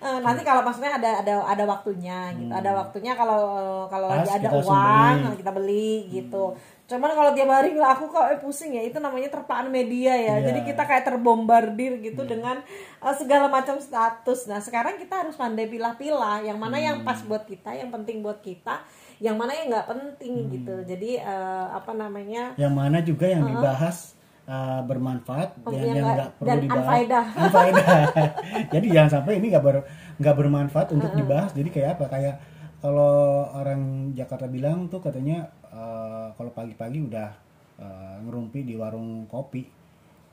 Eh, 0.00 0.18
nanti 0.18 0.42
kalau 0.42 0.66
maksudnya 0.66 0.98
ada 0.98 1.22
ada 1.22 1.46
ada 1.46 1.64
waktunya 1.64 2.34
gitu. 2.34 2.50
Ada 2.50 2.74
waktunya 2.74 3.12
kalau 3.14 3.42
kalau 3.86 4.10
Hmm. 4.10 4.18
Lagi 4.18 4.32
ada 4.34 4.48
kita 4.48 4.58
uang 4.58 4.74
beli. 5.14 5.22
Hmm. 5.22 5.36
kita 5.36 5.50
beli 5.52 5.90
gitu 6.10 6.44
cuman 6.90 7.06
kalau 7.08 7.30
tiap 7.30 7.46
hari 7.48 7.70
aku 7.72 8.04
kok 8.06 8.26
eh, 8.26 8.38
pusing 8.38 8.72
ya 8.72 8.82
itu 8.82 8.98
namanya 8.98 9.30
terpaan 9.30 9.70
media 9.70 10.10
ya. 10.10 10.34
Iya. 10.34 10.50
jadi 10.50 10.60
kita 10.66 10.82
kayak 10.82 11.06
terbombardir 11.06 12.02
gitu 12.02 12.22
dengan 12.24 12.58
eh, 12.98 13.14
segala 13.14 13.46
macam 13.46 13.78
status. 13.78 14.44
Nah 14.44 14.58
sekarang 14.58 14.98
kita 14.98 15.22
harus 15.22 15.34
pandai 15.34 15.64
pilah-pilah. 15.64 16.42
Yang 16.42 16.58
mana 16.58 16.76
yang 16.76 16.96
Hmm. 16.96 17.06
pas 17.06 17.22
buat 17.22 17.44
kita 17.44 17.70
yang 17.72 17.88
penting 17.90 18.20
buat 18.20 18.40
kita. 18.40 18.82
Yang 19.18 19.36
mana 19.36 19.52
yang 19.52 19.66
nggak 19.68 19.86
penting 19.88 20.34
Hmm. 20.36 20.50
gitu. 20.50 20.74
Jadi 20.84 21.10
eh, 21.16 21.66
apa 21.70 21.92
namanya? 21.92 22.52
Yang 22.56 22.72
mana 22.74 22.98
juga 23.00 23.26
yang 23.26 23.46
dibahas 23.46 24.18
uh, 24.42 24.82
bermanfaat 24.82 25.62
Oh, 25.62 25.70
dan 25.70 25.78
yang 25.80 25.94
yang 25.94 26.06
nggak- 26.10 26.32
perlu 26.34 26.48
dan 26.48 26.58
dibahas. 26.58 26.78
unfaedah. 26.80 27.24
Unfaedah. 27.38 27.86
jadi 28.74 28.86
jangan 28.90 29.10
sampai 29.12 29.32
ini 29.38 29.46
nggak 29.48 29.62
ber 29.62 29.76
nggak 30.18 30.34
bermanfaat 30.34 30.88
untuk 30.90 31.14
dibahas. 31.14 31.54
Jadi 31.54 31.70
kayak 31.70 31.90
apa? 31.94 32.04
Kayak 32.10 32.34
kalau 32.80 33.44
orang 33.52 34.12
Jakarta 34.16 34.48
bilang 34.48 34.88
tuh 34.88 35.04
katanya 35.04 35.52
uh, 35.68 36.32
kalau 36.34 36.50
pagi-pagi 36.50 37.04
udah 37.04 37.28
uh, 37.76 38.16
ngerumpi 38.24 38.64
di 38.64 38.74
warung 38.76 39.28
kopi 39.28 39.68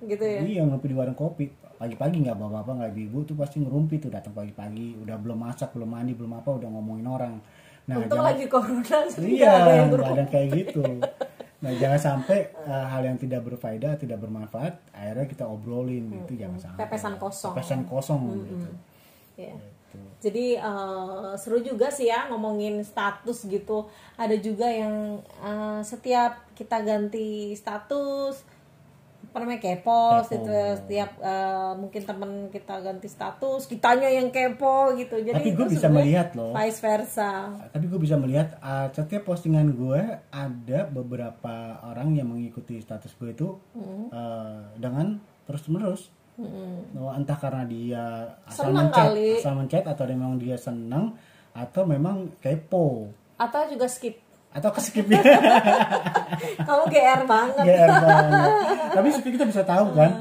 gitu 0.04 0.24
ya 0.24 0.40
Iya 0.42 0.62
ngerumpi 0.64 0.88
di 0.88 0.98
warung 0.98 1.18
kopi 1.18 1.52
pagi-pagi 1.78 2.26
nggak 2.26 2.38
bapak-bapak 2.40 2.74
nggak 2.82 2.92
ibu 2.98 3.20
tuh 3.28 3.36
pasti 3.38 3.62
ngerumpi 3.62 4.02
tuh 4.02 4.10
datang 4.10 4.34
pagi-pagi 4.34 4.98
udah 5.04 5.16
belum 5.20 5.38
masak 5.38 5.76
belum 5.78 5.90
mandi 5.92 6.18
belum 6.18 6.34
apa 6.40 6.50
udah 6.58 6.70
ngomongin 6.74 7.06
orang 7.06 7.34
nah 7.88 7.96
Untung 8.02 8.20
jangan- 8.20 8.28
lagi 8.34 8.46
corona 8.50 8.98
Iya, 9.38 9.48
nggak 9.48 9.62
ada 9.62 9.72
yang 9.72 9.90
ada 9.96 10.26
kayak 10.28 10.50
gitu. 10.56 10.84
Nah, 11.58 11.74
jangan 11.74 11.98
sampai 11.98 12.54
uh, 12.70 12.86
hal 12.86 13.02
yang 13.02 13.18
tidak 13.18 13.42
berfaedah, 13.42 13.98
tidak 13.98 14.22
bermanfaat, 14.22 14.78
akhirnya 14.94 15.26
kita 15.26 15.42
obrolin 15.50 16.06
gitu, 16.22 16.38
jangan 16.38 16.62
sampai. 16.62 16.86
Pepesan 16.86 17.14
kosong. 17.18 17.54
Pepesan 17.58 17.82
kosong 17.90 18.22
gitu. 18.46 18.70
Ya. 19.42 19.58
Jadi 20.18 20.56
eh, 20.56 21.32
seru 21.36 21.60
juga 21.60 21.88
sih 21.88 22.08
ya 22.08 22.28
ngomongin 22.28 22.82
status 22.82 23.46
gitu. 23.46 23.86
Ada 24.16 24.36
juga 24.38 24.66
yang 24.66 25.18
eh, 25.40 25.82
setiap 25.82 26.50
kita 26.54 26.82
ganti 26.82 27.54
status 27.54 28.56
apa 29.28 29.44
namanya 29.44 29.60
kepo, 29.60 30.24
Kepo. 30.24 30.34
gitu. 30.34 30.56
setiap 30.82 31.12
eh, 31.20 31.72
mungkin 31.76 32.02
temen 32.02 32.32
kita 32.50 32.82
ganti 32.82 33.06
status, 33.06 33.68
kitanya 33.68 34.10
yang 34.10 34.34
kepo 34.34 34.96
gitu. 34.96 35.20
Jadi 35.20 35.38
Tapi 35.38 35.52
gue 35.54 35.66
itu 35.68 35.74
bisa 35.78 35.88
melihat 35.88 36.34
loh. 36.34 36.56
vice 36.56 36.80
versa. 36.82 37.54
Tapi 37.70 37.86
gue 37.86 38.00
bisa 38.02 38.16
melihat 38.18 38.58
uh, 38.58 38.90
setiap 38.90 39.24
postingan 39.24 39.78
gue 39.78 40.02
ada 40.28 40.80
beberapa 40.88 41.54
orang 41.86 42.18
yang 42.18 42.26
mengikuti 42.28 42.82
status 42.82 43.14
gue 43.14 43.30
itu 43.30 43.54
Hmm. 43.78 44.10
uh, 44.10 44.74
dengan 44.74 45.22
Oh, 46.38 47.10
entah 47.18 47.34
karena 47.34 47.66
dia 47.66 48.04
asal 48.46 48.70
Senang 48.70 48.94
mencet, 48.94 49.06
kali. 49.10 49.30
asal 49.42 49.54
mencet 49.58 49.84
atau 49.90 50.06
memang 50.06 50.32
dia 50.38 50.54
senang 50.54 51.18
atau 51.50 51.82
memang 51.90 52.30
kepo 52.38 53.10
Atau 53.42 53.66
juga 53.74 53.90
skip. 53.90 54.22
atau 54.48 54.70
keskip 54.74 55.06
Kamu 56.68 56.84
GR 56.90 57.22
banget. 57.26 57.66
GR 57.66 57.92
banget. 58.02 58.52
Tapi 58.96 59.08
kita 59.34 59.46
bisa 59.46 59.62
tahu 59.66 59.94
kan 59.94 60.12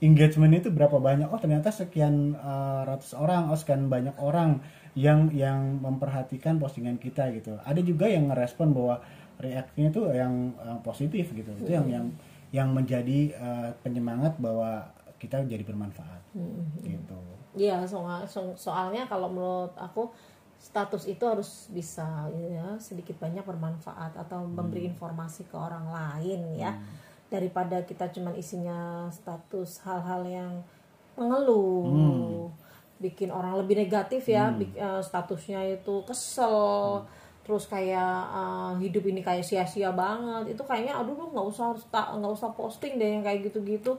engagement 0.00 0.52
itu 0.52 0.68
berapa 0.68 0.96
banyak. 1.00 1.28
Oh 1.28 1.40
ternyata 1.40 1.72
sekian 1.72 2.36
uh, 2.36 2.84
ratus 2.84 3.16
orang, 3.16 3.48
oh 3.52 3.56
sekian 3.56 3.88
banyak 3.88 4.16
orang 4.20 4.60
yang 4.96 5.28
yang 5.32 5.80
memperhatikan 5.80 6.56
postingan 6.56 6.96
kita 6.96 7.28
gitu. 7.36 7.56
Ada 7.64 7.80
juga 7.84 8.08
yang 8.08 8.28
ngerespon 8.32 8.72
bahwa 8.72 9.00
reaksinya 9.40 9.88
tuh 9.92 10.12
yang 10.12 10.56
uh, 10.60 10.80
positif 10.80 11.32
gitu. 11.32 11.52
Itu 11.56 11.70
yang 11.72 11.86
yang 11.88 12.06
yang 12.52 12.68
menjadi 12.72 13.32
uh, 13.36 13.68
penyemangat 13.80 14.36
bahwa 14.40 14.88
kita 15.16 15.40
jadi 15.42 15.62
bermanfaat. 15.62 16.22
Gitu. 16.78 17.18
Iya, 17.56 17.80
soal, 17.82 18.20
so- 18.26 18.52
soalnya 18.54 19.04
kalau 19.04 19.26
menurut 19.26 19.72
aku 19.74 20.12
status 20.56 21.04
itu 21.04 21.20
harus 21.20 21.68
bisa 21.68 22.04
ya 22.32 22.76
sedikit 22.76 23.16
banyak 23.16 23.40
bermanfaat 23.42 24.12
atau 24.14 24.40
memberi 24.42 24.88
informasi 24.90 25.44
ke 25.44 25.56
orang 25.56 25.88
lain 25.88 26.40
ya. 26.54 26.72
Daripada 27.26 27.82
kita 27.82 28.08
cuman 28.08 28.32
isinya 28.34 28.78
status 29.10 29.80
hal-hal 29.82 30.22
yang 30.24 30.52
mengeluh 31.16 32.48
bikin 32.96 33.28
orang 33.28 33.56
lebih 33.56 33.76
negatif 33.78 34.24
ya. 34.26 34.48
Bik- 34.56 34.76
eh, 34.76 35.02
statusnya 35.02 35.60
itu 35.76 36.04
kesel 36.04 37.04
terus 37.44 37.64
kayak 37.66 38.20
eh, 38.32 38.72
hidup 38.82 39.04
ini 39.06 39.20
kayak 39.20 39.44
sia-sia 39.44 39.92
banget. 39.92 40.56
Itu 40.56 40.62
kayaknya 40.62 40.98
aduh 40.98 41.14
lu 41.14 41.24
nggak 41.30 41.46
usah 41.46 41.72
nggak 41.92 42.32
usah 42.32 42.50
posting 42.52 42.96
deh 42.96 43.16
yang 43.16 43.22
kayak 43.22 43.48
gitu-gitu 43.48 43.96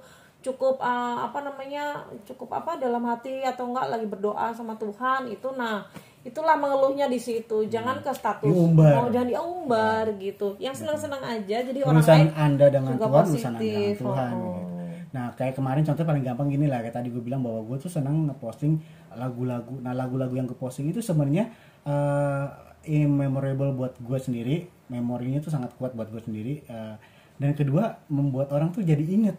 cukup 0.47 0.79
eh, 0.79 1.17
apa 1.19 1.39
namanya 1.43 2.07
cukup 2.23 2.55
apa 2.63 2.79
dalam 2.79 3.03
hati 3.03 3.43
atau 3.43 3.67
enggak 3.67 3.91
lagi 3.91 4.07
berdoa 4.07 4.55
sama 4.55 4.79
Tuhan 4.79 5.27
itu 5.27 5.51
nah 5.59 5.83
itulah 6.23 6.59
mengeluhnya 6.59 7.07
di 7.07 7.19
situ 7.19 7.67
jangan 7.71 8.03
ke 8.03 8.11
status 8.11 8.51
Diumbar. 8.51 8.99
oh 8.99 9.07
jangan 9.07 9.27
diumbar 9.31 10.05
gitu 10.19 10.59
yang 10.59 10.75
senang-senang 10.75 11.23
aja 11.23 11.63
jadi 11.63 11.79
orang 11.87 12.03
lain 12.03 12.31
anda 12.35 12.65
dengan 12.67 12.93
juga 12.99 13.05
Tuhan 13.07 13.25
urusan 13.31 13.51
anda 13.55 13.59
dengan 13.59 13.79
positif, 13.79 13.95
Tuhan 14.03 14.31
oh. 14.35 14.43
gitu. 14.43 14.77
Nah 15.15 15.33
kayak 15.33 15.55
kemarin 15.55 15.83
contoh 15.87 16.03
paling 16.03 16.23
gampang 16.23 16.47
gini 16.51 16.65
lah 16.67 16.83
kayak 16.83 16.95
tadi 16.99 17.09
gue 17.09 17.23
bilang 17.23 17.41
bahwa 17.41 17.63
gue 17.63 17.77
tuh 17.79 17.91
senang 17.91 18.27
ngeposting 18.27 18.77
lagu-lagu. 19.15 19.73
Nah 19.79 19.95
lagu-lagu 19.95 20.35
yang 20.35 20.45
gue 20.45 20.57
posting 20.59 20.91
itu 20.91 20.99
sebenarnya 20.99 21.49
eh 21.87 23.07
memorable 23.07 23.71
buat 23.75 23.95
gue 23.99 24.19
sendiri, 24.19 24.67
memorinya 24.91 25.39
tuh 25.39 25.51
sangat 25.51 25.75
kuat 25.79 25.95
buat 25.95 26.11
gue 26.11 26.21
sendiri. 26.23 26.63
eh, 26.67 26.95
dan 27.37 27.53
kedua 27.53 28.01
membuat 28.09 28.49
orang 28.53 28.73
tuh 28.73 28.81
jadi 28.81 29.01
inget. 29.01 29.37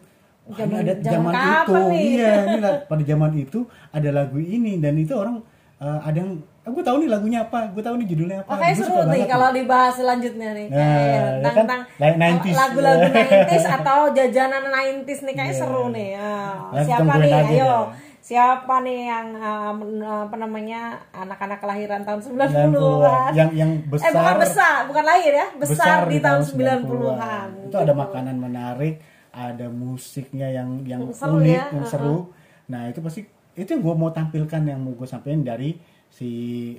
Wah, 0.49 0.57
ini 0.57 0.65
Zaman- 0.65 0.81
ada 0.81 0.93
zaman 0.97 1.31
zaman 1.31 1.53
itu, 1.53 1.73
nih? 1.85 2.01
iya 2.09 2.33
ini 2.47 2.57
pada 2.83 3.03
zaman 3.05 3.31
itu 3.35 3.59
ada 3.89 4.09
lagu 4.11 4.37
ini 4.37 4.71
dan 4.77 4.93
itu 4.95 5.13
orang 5.13 5.37
eh, 5.77 5.99
ada 6.01 6.17
yang, 6.17 6.31
ah, 6.59 6.69
gue 6.69 6.83
tahu 6.83 6.97
nih 6.99 7.07
lagunya 7.07 7.39
apa, 7.41 7.69
gue 7.69 7.79
tahu 7.79 7.95
nih 7.95 8.07
judulnya 8.07 8.37
apa. 8.41 8.51
Makanya 8.51 8.75
seru 8.75 8.91
nih 8.91 9.05
banget 9.05 9.29
kalau 9.29 9.49
dibahas 9.49 9.93
selanjutnya 9.95 10.49
nih. 10.51 10.67
Nah, 10.67 10.75
Kayak 10.75 10.99
ya 10.99 11.21
tentang, 11.39 11.43
kan? 11.45 11.55
tentang 11.55 11.81
Like 11.95 12.17
90s. 12.19 12.55
lagu-lagu 12.57 13.05
90s 13.47 13.65
atau 13.71 13.99
jajanan 14.11 14.63
90s 14.67 15.19
nih 15.23 15.35
kayak 15.35 15.53
seru 15.55 15.83
nih. 15.89 16.09
Ah, 16.13 16.53
Nah, 16.69 16.83
siapa 16.83 17.13
nih? 17.15 17.31
Ayo. 17.31 17.63
dah. 17.63 17.83
Siapa 18.19 18.75
nih 18.79 18.99
yang 19.07 19.27
men- 19.73 20.03
apa 20.03 20.35
namanya 20.35 20.81
anak-anak 21.11 21.57
kelahiran 21.57 22.01
tahun 22.03 22.19
90-an. 22.19 22.69
90-an? 22.69 23.31
yang 23.33 23.49
yang 23.55 23.71
eh 23.71 23.89
besar 23.89 24.11
bukan 24.11 24.35
besar, 24.37 24.77
bukan 24.85 25.03
lahir 25.03 25.33
ya, 25.33 25.47
besar, 25.55 25.97
di, 26.05 26.17
tahun 26.19 26.41
90-an. 26.43 27.47
Itu 27.65 27.77
ada 27.79 27.93
makanan 27.95 28.35
menarik, 28.35 29.01
ada 29.33 29.67
musiknya 29.69 30.49
yang 30.49 30.83
yang 30.85 31.01
Seru 31.13 31.39
unik, 31.41 31.53
ya, 31.53 31.65
yang 31.73 31.85
seru. 31.85 32.33
Nah, 32.69 32.89
itu 32.89 32.99
pasti 33.01 33.21
itu 33.57 33.69
yang 33.69 33.81
gue 33.83 33.95
mau 33.97 34.09
tampilkan 34.13 34.61
yang 34.63 34.79
mau 34.79 34.93
gue 34.95 35.07
sampaikan 35.09 35.41
dari 35.43 35.75
si 36.09 36.29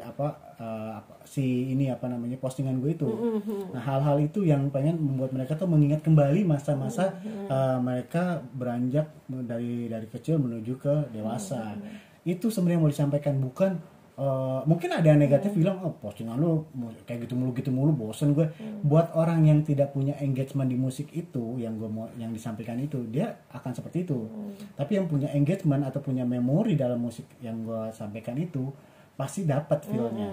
apa, 0.03 0.59
apa 0.99 1.23
si 1.23 1.71
ini 1.71 1.87
apa 1.87 2.11
namanya 2.11 2.35
postingan 2.43 2.83
gue 2.83 2.99
itu. 2.99 3.07
Mm-hmm. 3.07 3.79
Nah, 3.79 3.83
hal-hal 3.83 4.19
itu 4.19 4.43
yang 4.43 4.67
pengen 4.75 4.99
membuat 4.99 5.31
mereka 5.31 5.55
tuh 5.55 5.71
mengingat 5.71 6.03
kembali 6.03 6.43
masa-masa 6.43 7.15
Mm-hmm. 7.21 7.47
eh, 7.47 7.79
mereka 7.79 8.43
beranjak 8.55 9.07
dari 9.27 9.87
dari 9.87 10.07
kecil 10.11 10.43
menuju 10.43 10.75
ke 10.83 10.95
dewasa. 11.15 11.79
Mm-hmm. 11.79 12.27
Itu 12.27 12.51
sebenarnya 12.51 12.81
mau 12.83 12.91
disampaikan 12.91 13.39
bukan 13.39 13.79
eh, 14.21 14.61
mungkin 14.63 14.91
ada 14.91 15.07
yang 15.07 15.17
negatif 15.19 15.51
bilang 15.53 15.81
oh 15.81 15.97
postingan 15.97 16.37
lu 16.37 16.69
kayak 17.03 17.25
gitu 17.25 17.35
mulu 17.35 17.51
gitu 17.53 17.71
mulu 17.71 17.91
bosen 17.91 18.31
gue. 18.31 18.45
Buat 18.83 19.13
orang 19.15 19.41
yang 19.43 19.61
tidak 19.63 19.91
punya 19.91 20.13
engagement 20.19 20.69
di 20.69 20.77
musik 20.77 21.09
itu 21.11 21.57
yang 21.57 21.75
gue 21.75 21.89
mau 21.89 22.05
yang 22.15 22.29
disampaikan 22.31 22.77
itu 22.77 23.01
dia 23.07 23.33
akan 23.51 23.73
seperti 23.73 24.05
itu. 24.05 24.29
Tapi 24.75 24.93
yang 24.95 25.09
punya 25.09 25.33
engagement 25.33 25.83
atau 25.83 25.99
punya 25.99 26.23
memori 26.23 26.77
dalam 26.77 27.01
musik 27.01 27.25
yang 27.41 27.65
gue 27.65 27.89
sampaikan 27.91 28.37
itu 28.37 28.69
pasti 29.13 29.45
dapat 29.45 29.85
feelnya. 29.85 30.33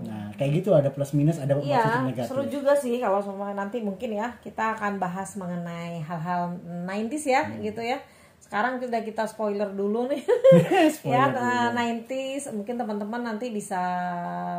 Nah 0.00 0.30
kayak 0.34 0.62
gitu 0.62 0.70
ada 0.70 0.86
plus 0.88 1.10
minus 1.12 1.36
ada 1.36 1.54
positif 1.54 1.82
Iya, 1.82 2.06
negatif. 2.06 2.30
seru 2.30 2.46
juga 2.46 2.72
sih 2.74 2.98
kalau 2.98 3.18
semua 3.18 3.50
nanti 3.50 3.78
mungkin 3.78 4.10
ya 4.12 4.38
kita 4.38 4.74
akan 4.74 4.98
bahas 4.98 5.34
mengenai 5.34 5.98
hal-hal 6.00 6.54
90s 6.86 7.26
ya 7.26 7.42
Hmm. 7.44 7.58
gitu 7.60 7.82
ya. 7.82 7.98
Sekarang 8.50 8.82
sudah 8.82 9.00
kita 9.06 9.30
spoiler 9.30 9.70
dulu 9.70 10.10
nih. 10.10 10.26
ya, 11.06 11.30
nah, 11.30 11.70
90s 11.70 12.50
mungkin 12.50 12.74
teman-teman 12.82 13.22
nanti 13.22 13.54
bisa 13.54 13.78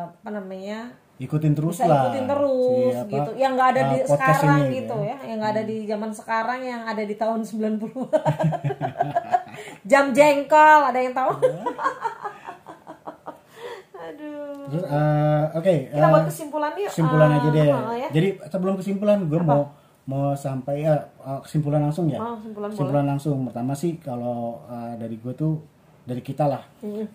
apa 0.07 0.29
namanya? 0.31 0.95
ikutin 1.21 1.53
terus 1.53 1.77
bisa 1.77 1.85
lah 1.85 2.09
ikutin 2.09 2.25
terus 2.25 2.65
si 2.65 2.97
apa, 2.97 3.11
gitu. 3.13 3.31
Yang 3.37 3.51
nggak 3.53 3.69
ada 3.69 3.81
uh, 3.81 3.85
di 3.85 3.97
podcast 4.01 4.39
sekarang 4.41 4.57
ini 4.57 4.73
gitu 4.73 4.95
ya. 4.97 5.05
ya, 5.05 5.17
yang 5.21 5.37
nggak 5.37 5.51
ada 5.53 5.63
di 5.67 5.77
zaman 5.85 6.11
sekarang 6.15 6.59
yang 6.65 6.81
ada 6.87 7.03
di 7.05 7.15
tahun 7.19 7.41
90. 7.45 7.93
Jam 9.91 10.05
jengkol, 10.17 10.79
ada 10.87 10.97
yang 10.97 11.13
tahu? 11.13 11.31
Aduh. 14.01 14.65
Terus, 14.71 14.85
eh, 14.89 15.43
oke 15.53 15.73
Kita 15.93 16.01
eh, 16.01 16.09
buat 16.09 16.25
kesimpulan 16.25 16.71
yuk. 16.73 16.89
kesimpulan 16.89 17.29
Eh, 17.29 17.37
aja 17.37 17.49
deh. 17.53 17.67
ya. 17.69 18.09
Jadi 18.09 18.27
sebelum 18.49 18.73
kesimpulan 18.81 19.19
gue 19.29 19.41
mau 19.45 19.61
mau 20.11 20.35
sampai 20.35 20.83
ya 20.83 20.95
eh, 20.99 21.39
kesimpulan 21.39 21.79
langsung 21.81 22.05
ya. 22.05 22.19
Oh, 22.19 22.35
kesimpulan 22.35 22.67
kesimpulan 22.69 23.05
langsung. 23.07 23.37
Pertama 23.47 23.73
sih 23.73 23.95
kalau 23.97 24.39
eh, 24.67 24.99
dari 24.99 25.15
gue 25.15 25.33
tuh 25.33 25.53
dari 26.03 26.19
kita 26.19 26.45
lah. 26.45 26.63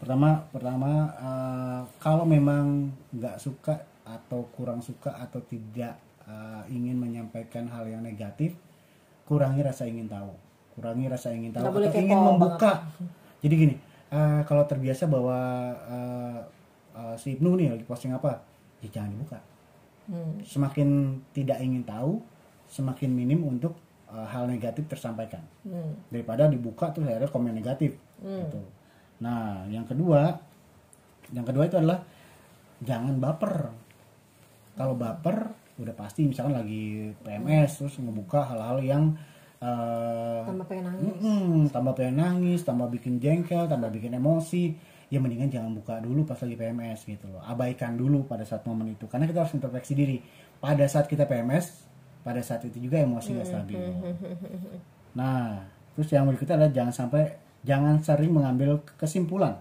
Pertama 0.01 0.41
pertama 0.49 0.91
eh, 1.13 1.81
kalau 1.99 2.25
memang 2.25 2.89
nggak 3.13 3.37
suka 3.37 3.77
atau 4.03 4.47
kurang 4.51 4.81
suka 4.81 5.13
atau 5.15 5.43
tidak 5.43 5.93
eh, 6.25 6.63
ingin 6.71 6.97
menyampaikan 6.97 7.69
hal 7.69 7.85
yang 7.85 8.01
negatif, 8.01 8.57
kurangi 9.23 9.61
rasa 9.61 9.85
ingin 9.85 10.09
tahu. 10.09 10.33
Kurangi 10.73 11.07
rasa 11.07 11.33
ingin 11.33 11.53
tahu 11.53 11.63
Nggak 11.69 11.89
atau 11.89 11.99
ingin 11.99 12.17
banget. 12.17 12.29
membuka. 12.31 12.73
Jadi 13.41 13.55
gini, 13.55 13.75
eh, 14.09 14.41
kalau 14.45 14.65
terbiasa 14.65 15.05
bahwa 15.07 15.39
eh, 15.87 16.39
eh, 16.95 17.15
si 17.17 17.35
Ibnu 17.35 17.55
nih 17.55 17.69
lagi 17.73 17.85
posting 17.85 18.13
apa, 18.13 18.41
ya 18.81 18.89
jangan 18.91 19.13
dibuka 19.13 19.41
Hmm. 20.07 20.39
semakin 20.39 21.19
tidak 21.35 21.59
ingin 21.59 21.83
tahu, 21.83 22.23
semakin 22.77 23.09
minim 23.09 23.41
untuk 23.49 23.73
uh, 24.13 24.29
hal 24.29 24.45
negatif 24.45 24.85
tersampaikan. 24.85 25.41
Hmm. 25.65 25.97
Daripada 26.13 26.45
dibuka 26.47 26.93
terus 26.93 27.09
akhirnya 27.09 27.33
komen 27.33 27.57
negatif. 27.57 27.97
Gitu. 28.21 28.61
Nah, 29.25 29.65
yang 29.73 29.89
kedua, 29.89 30.37
yang 31.33 31.47
kedua 31.47 31.65
itu 31.65 31.77
adalah 31.81 32.05
jangan 32.85 33.17
baper. 33.17 33.73
Kalau 34.77 34.93
baper, 34.93 35.49
udah 35.81 35.95
pasti 35.97 36.29
misalkan 36.29 36.57
lagi 36.57 37.13
PMS 37.25 37.81
terus 37.81 37.97
ngebuka 37.97 38.45
hal-hal 38.45 38.79
yang 38.85 39.05
uh, 39.65 40.45
Tambah 40.45 40.67
pengen 40.69 40.85
nangis. 40.93 41.05
Mm-mm, 41.05 41.73
tambah 41.73 41.93
pengen 41.97 42.17
nangis, 42.21 42.61
tambah 42.65 42.89
bikin 42.93 43.17
jengkel, 43.17 43.65
tambah 43.69 43.89
bikin 43.89 44.17
emosi. 44.21 44.77
Ya 45.07 45.23
mendingan 45.23 45.47
jangan 45.47 45.71
buka 45.71 46.03
dulu 46.03 46.27
pas 46.27 46.35
lagi 46.43 46.59
PMS 46.59 47.07
gitu 47.07 47.31
loh. 47.31 47.39
Abaikan 47.47 47.95
dulu 47.95 48.27
pada 48.27 48.43
saat 48.43 48.67
momen 48.67 48.99
itu. 48.99 49.07
Karena 49.07 49.31
kita 49.31 49.47
harus 49.47 49.55
introspeksi 49.55 49.95
diri. 49.95 50.19
Pada 50.59 50.83
saat 50.91 51.07
kita 51.07 51.31
PMS, 51.31 51.86
pada 52.27 52.43
saat 52.43 52.67
itu 52.67 52.83
juga 52.83 52.99
emosi 52.99 53.29
nggak 53.33 53.47
stabil. 53.47 53.79
Nah, 55.15 55.63
terus 55.95 56.11
yang 56.11 56.27
berikutnya 56.27 56.59
adalah 56.59 56.73
jangan 56.75 56.95
sampai 56.97 57.23
jangan 57.63 58.03
sering 58.03 58.35
mengambil 58.35 58.83
kesimpulan. 58.99 59.55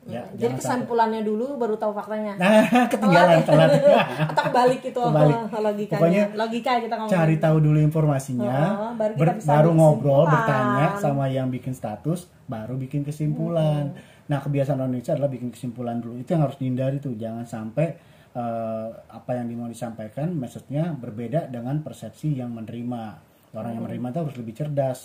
Ya, 0.00 0.24
Jadi 0.32 0.56
kesimpulannya 0.56 1.20
dulu 1.20 1.60
baru 1.60 1.76
tahu 1.76 1.92
faktanya. 1.92 2.32
Nah, 2.40 2.64
ketinggalan 2.92 3.44
telat. 3.44 3.68
Atau 4.32 4.42
kebalik 4.48 4.80
itu 4.80 4.96
Kebalik. 4.96 5.36
logikanya. 5.68 6.00
Pokoknya 6.00 6.24
Logika 6.32 6.70
kita 6.80 6.94
ngomong. 6.96 7.12
cari 7.12 7.36
tahu 7.36 7.56
dulu 7.60 7.78
informasinya, 7.78 8.56
Oh, 8.80 8.92
baru 8.96 9.12
kita 9.12 9.20
ber- 9.22 9.36
bisa 9.36 9.48
baru 9.52 9.70
ngobrol, 9.76 10.24
bertanya 10.24 10.96
sama 10.96 11.28
yang 11.28 11.52
bikin 11.52 11.76
status, 11.76 12.32
baru 12.48 12.80
bikin 12.80 13.04
kesimpulan. 13.04 13.92
Hmm. 13.92 14.24
Nah, 14.24 14.40
kebiasaan 14.40 14.80
orang 14.80 14.88
Indonesia 14.90 15.12
adalah 15.12 15.28
bikin 15.28 15.52
kesimpulan 15.52 16.00
dulu. 16.00 16.16
Itu 16.16 16.32
yang 16.32 16.48
harus 16.48 16.56
dihindari 16.56 16.96
tuh, 16.96 17.12
jangan 17.14 17.44
sampai 17.44 18.00
eh, 18.34 18.88
apa 19.10 19.30
yang 19.34 19.50
mau 19.58 19.66
disampaikan, 19.66 20.30
maksudnya 20.34 20.94
berbeda 20.94 21.50
dengan 21.50 21.82
persepsi 21.82 22.38
yang 22.38 22.54
menerima. 22.54 23.02
Orang 23.50 23.74
Hmm. 23.74 23.76
yang 23.78 23.84
menerima 23.90 24.06
itu 24.14 24.18
harus 24.22 24.36
lebih 24.38 24.54
cerdas, 24.54 25.00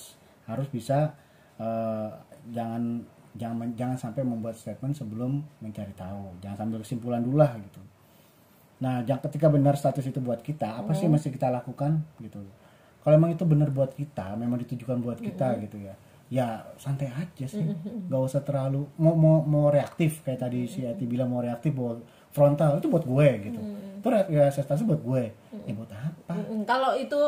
harus 0.46 0.68
bisa 0.70 1.18
eh, 1.58 2.10
jangan 2.54 3.02
jangan 3.36 3.72
jangan 3.76 3.98
sampai 4.00 4.22
membuat 4.28 4.56
statement 4.60 4.96
sebelum 4.96 5.40
mencari 5.64 5.92
tahu, 5.96 6.40
jangan 6.44 6.68
sambil 6.68 6.80
kesimpulan 6.84 7.24
dulu 7.24 7.40
lah 7.42 7.56
gitu. 7.60 7.80
Nah, 8.84 9.02
yang 9.08 9.24
ketika 9.24 9.48
benar 9.48 9.80
status 9.80 10.04
itu 10.04 10.20
buat 10.20 10.44
kita, 10.44 10.84
apa 10.84 10.92
sih 10.92 11.08
yang 11.08 11.16
mesti 11.16 11.32
kita 11.32 11.48
lakukan 11.48 12.04
gitu. 12.20 12.44
Kalau 13.02 13.16
emang 13.16 13.32
itu 13.32 13.48
benar 13.48 13.72
buat 13.72 13.96
kita, 13.96 14.36
memang 14.36 14.60
ditujukan 14.68 14.98
buat 15.00 15.20
kita 15.22 15.48
gitu 15.64 15.78
ya. 15.80 15.96
Ya 16.28 16.48
santai 16.82 17.08
aja 17.14 17.46
sih, 17.46 17.62
nggak 18.10 18.22
usah 18.22 18.42
terlalu 18.42 18.90
mau 18.98 19.14
mau 19.16 19.46
mau 19.46 19.70
reaktif 19.70 20.26
kayak 20.26 20.42
tadi 20.44 20.66
si 20.66 20.82
Ati 20.84 21.06
bilang 21.06 21.30
mau 21.32 21.40
reaktif 21.40 21.72
buat 21.72 22.02
frontal 22.36 22.84
itu 22.84 22.92
buat 22.92 23.08
gue 23.08 23.28
gitu. 23.48 23.62
Itu 24.04 24.08
reaksi 24.12 24.62
buat 24.84 25.02
gue, 25.02 25.24
ya 25.66 25.74
buat 25.74 25.90
apa? 25.90 26.36
Mm, 26.36 26.62
Kalau 26.68 26.92
itu 26.94 27.20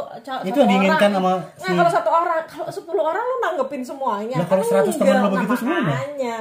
Itu 0.46 0.58
yang 0.60 0.70
diinginkan 0.70 1.10
orang, 1.10 1.16
sama 1.16 1.32
Nah, 1.32 1.42
si- 1.58 1.74
kalau 1.74 1.92
satu 1.92 2.10
orang, 2.12 2.40
kalau 2.46 2.70
10 2.70 3.02
orang 3.02 3.24
lu 3.24 3.36
nanggepin 3.42 3.82
semuanya. 3.82 4.36
Lah, 4.38 4.46
kalau 4.46 4.62
100 4.62 4.94
teman 4.94 5.16
lu 5.18 5.30
begitu 5.34 5.56
nah, 5.56 5.62
semua, 5.64 5.80
makanya. 5.82 6.38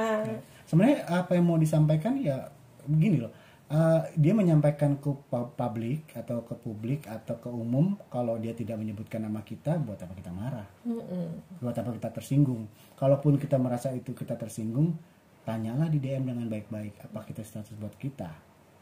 sebenarnya 0.67 0.97
apa 1.07 1.31
yang 1.33 1.45
mau 1.47 1.57
disampaikan 1.57 2.19
ya 2.19 2.51
begini 2.83 3.23
loh 3.23 3.31
Eh, 3.67 4.01
dia 4.15 4.31
menyampaikan 4.31 4.95
ke 4.95 5.11
pu- 5.11 5.51
publik 5.51 6.15
atau 6.15 6.39
ke 6.39 6.55
publik 6.55 7.03
atau 7.03 7.35
ke 7.35 7.51
umum 7.51 7.99
kalau 8.07 8.39
dia 8.39 8.55
tidak 8.55 8.79
menyebutkan 8.79 9.19
nama 9.19 9.43
kita 9.43 9.75
buat 9.75 9.99
apa 9.99 10.15
kita 10.15 10.31
marah 10.31 10.63
Mm-mm. 10.87 11.59
buat 11.59 11.75
apa 11.75 11.91
kita 11.91 12.15
tersinggung 12.15 12.63
kalaupun 12.95 13.35
kita 13.35 13.59
merasa 13.59 13.91
itu 13.91 14.15
kita 14.15 14.39
tersinggung 14.39 14.95
tanyalah 15.43 15.91
di 15.91 15.99
DM 15.99 16.23
dengan 16.23 16.47
baik-baik 16.47 17.11
apa 17.11 17.27
kita 17.27 17.43
status 17.43 17.75
buat 17.75 17.91
kita 17.99 18.31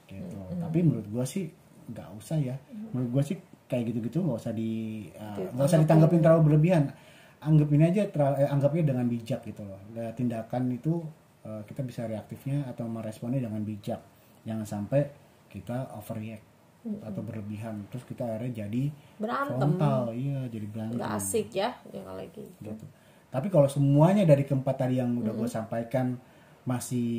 gitu. 0.08 0.38
Tapi 0.62 0.78
menurut 0.86 1.08
gua 1.10 1.26
sih 1.28 1.50
nggak 1.92 2.10
usah 2.18 2.38
ya. 2.40 2.56
Menurut 2.94 3.10
gua 3.20 3.24
sih 3.26 3.38
kayak 3.66 3.94
gitu-gitu 3.94 4.22
nggak 4.22 4.40
usah 4.42 4.54
di 4.54 5.06
eh, 5.14 5.50
nggak 5.54 5.66
usah 5.66 5.80
ditanggapin 5.82 6.22
terlalu 6.22 6.42
berlebihan. 6.54 6.90
Anggap 7.46 7.70
ini 7.74 7.84
aja 7.86 8.04
teral- 8.10 8.38
eh, 8.42 8.50
anggapnya 8.50 8.94
dengan 8.96 9.06
bijak 9.06 9.42
gitu 9.46 9.62
loh. 9.66 9.82
Ya, 9.94 10.10
tindakan 10.14 10.70
itu 10.74 11.02
eh, 11.46 11.62
kita 11.66 11.82
bisa 11.86 12.06
reaktifnya 12.10 12.66
atau 12.70 12.86
meresponnya 12.90 13.42
dengan 13.42 13.62
bijak. 13.62 14.02
Jangan 14.46 14.66
sampai 14.66 15.10
kita 15.50 15.94
overreact 15.98 16.46
atau 17.02 17.22
berlebihan. 17.26 17.90
Terus 17.90 18.06
kita 18.06 18.22
akhirnya 18.30 18.66
jadi 18.66 18.94
Berantem. 19.18 19.58
frontal. 19.58 20.14
Iya 20.14 20.40
jadi 20.54 20.66
berantem. 20.70 20.98
Nggak 21.02 21.14
asik 21.18 21.48
ya, 21.58 21.70
ya 21.90 22.02
kalau 22.06 22.22
gitu. 22.30 22.42
gitu. 22.62 22.86
Tapi 23.34 23.48
kalau 23.50 23.68
semuanya 23.68 24.24
dari 24.24 24.46
keempat 24.46 24.76
tadi 24.86 25.02
yang 25.02 25.12
udah 25.18 25.34
gue 25.34 25.50
sampaikan 25.50 26.16
masih 26.66 27.10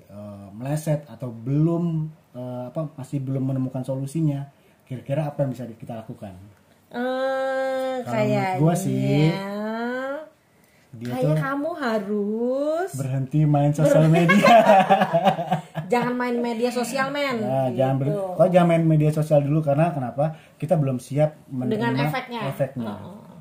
eh, 0.00 0.46
meleset 0.54 1.02
atau 1.06 1.28
belum 1.28 2.06
eh, 2.32 2.64
apa 2.70 2.94
masih 2.94 3.18
belum 3.18 3.42
menemukan 3.44 3.82
solusinya, 3.82 4.46
kira-kira 4.82 5.26
apa 5.26 5.42
yang 5.42 5.50
bisa 5.50 5.66
kita 5.68 5.98
lakukan? 5.98 6.32
Eh, 6.88 7.94
kayaknya 8.02 8.40
menurut 8.54 8.60
gua 8.60 8.74
sih, 8.74 9.30
Dia 10.92 11.08
kayak 11.08 11.40
kamu 11.40 11.70
harus 11.74 12.90
berhenti 12.92 13.40
main 13.42 13.72
sosial 13.72 14.06
media. 14.06 14.44
jangan 15.92 16.12
main 16.12 16.36
media 16.36 16.68
sosial 16.68 17.08
men. 17.08 17.40
Nah, 17.40 17.72
jangan 17.72 17.96
ber, 17.96 18.06
Gitu. 18.06 18.22
kok 18.36 18.48
jangan 18.48 18.68
main 18.68 18.84
media 18.84 19.08
sosial 19.08 19.40
dulu 19.40 19.60
karena 19.60 19.88
kenapa? 19.88 20.36
Kita 20.54 20.76
belum 20.76 21.00
siap 21.00 21.48
menerima 21.48 21.72
Dengan 21.72 21.92
efeknya. 21.98 22.40
efeknya. 22.46 22.92
Oh, 22.92 23.08
gitu. 23.08 23.31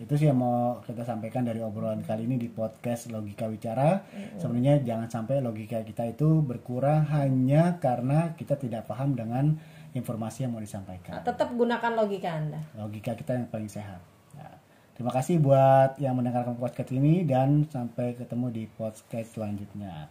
Itu 0.00 0.16
sih 0.16 0.26
yang 0.26 0.40
mau 0.40 0.80
kita 0.82 1.06
sampaikan 1.06 1.46
dari 1.46 1.62
obrolan 1.62 2.02
kali 2.02 2.26
ini 2.26 2.40
di 2.40 2.48
podcast 2.50 3.12
Logika 3.12 3.46
Wicara. 3.46 4.02
Sebenarnya 4.40 4.82
jangan 4.82 5.08
sampai 5.12 5.44
logika 5.44 5.84
kita 5.84 6.10
itu 6.10 6.42
berkurang 6.42 7.06
hanya 7.12 7.78
karena 7.78 8.34
kita 8.34 8.56
tidak 8.56 8.90
paham 8.90 9.14
dengan 9.14 9.54
informasi 9.94 10.46
yang 10.46 10.54
mau 10.54 10.62
disampaikan. 10.62 11.22
Tetap 11.26 11.50
gunakan 11.54 11.92
logika 11.94 12.30
Anda. 12.30 12.60
Logika 12.78 13.14
kita 13.18 13.36
yang 13.36 13.50
paling 13.50 13.70
sehat. 13.70 13.98
Nah, 14.38 14.54
terima 14.94 15.10
kasih 15.10 15.42
buat 15.42 15.98
yang 15.98 16.14
mendengarkan 16.14 16.54
podcast 16.54 16.90
ini 16.94 17.26
dan 17.26 17.66
sampai 17.66 18.14
ketemu 18.14 18.46
di 18.54 18.64
podcast 18.70 19.34
selanjutnya. 19.34 20.08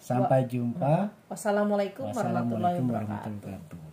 Sampai 0.00 0.48
jumpa. 0.48 1.12
Wassalamualaikum 1.28 2.08
Wassalamualaikum 2.08 2.88
warahmatullahi 2.88 3.44
wabarakatuh. 3.44 3.89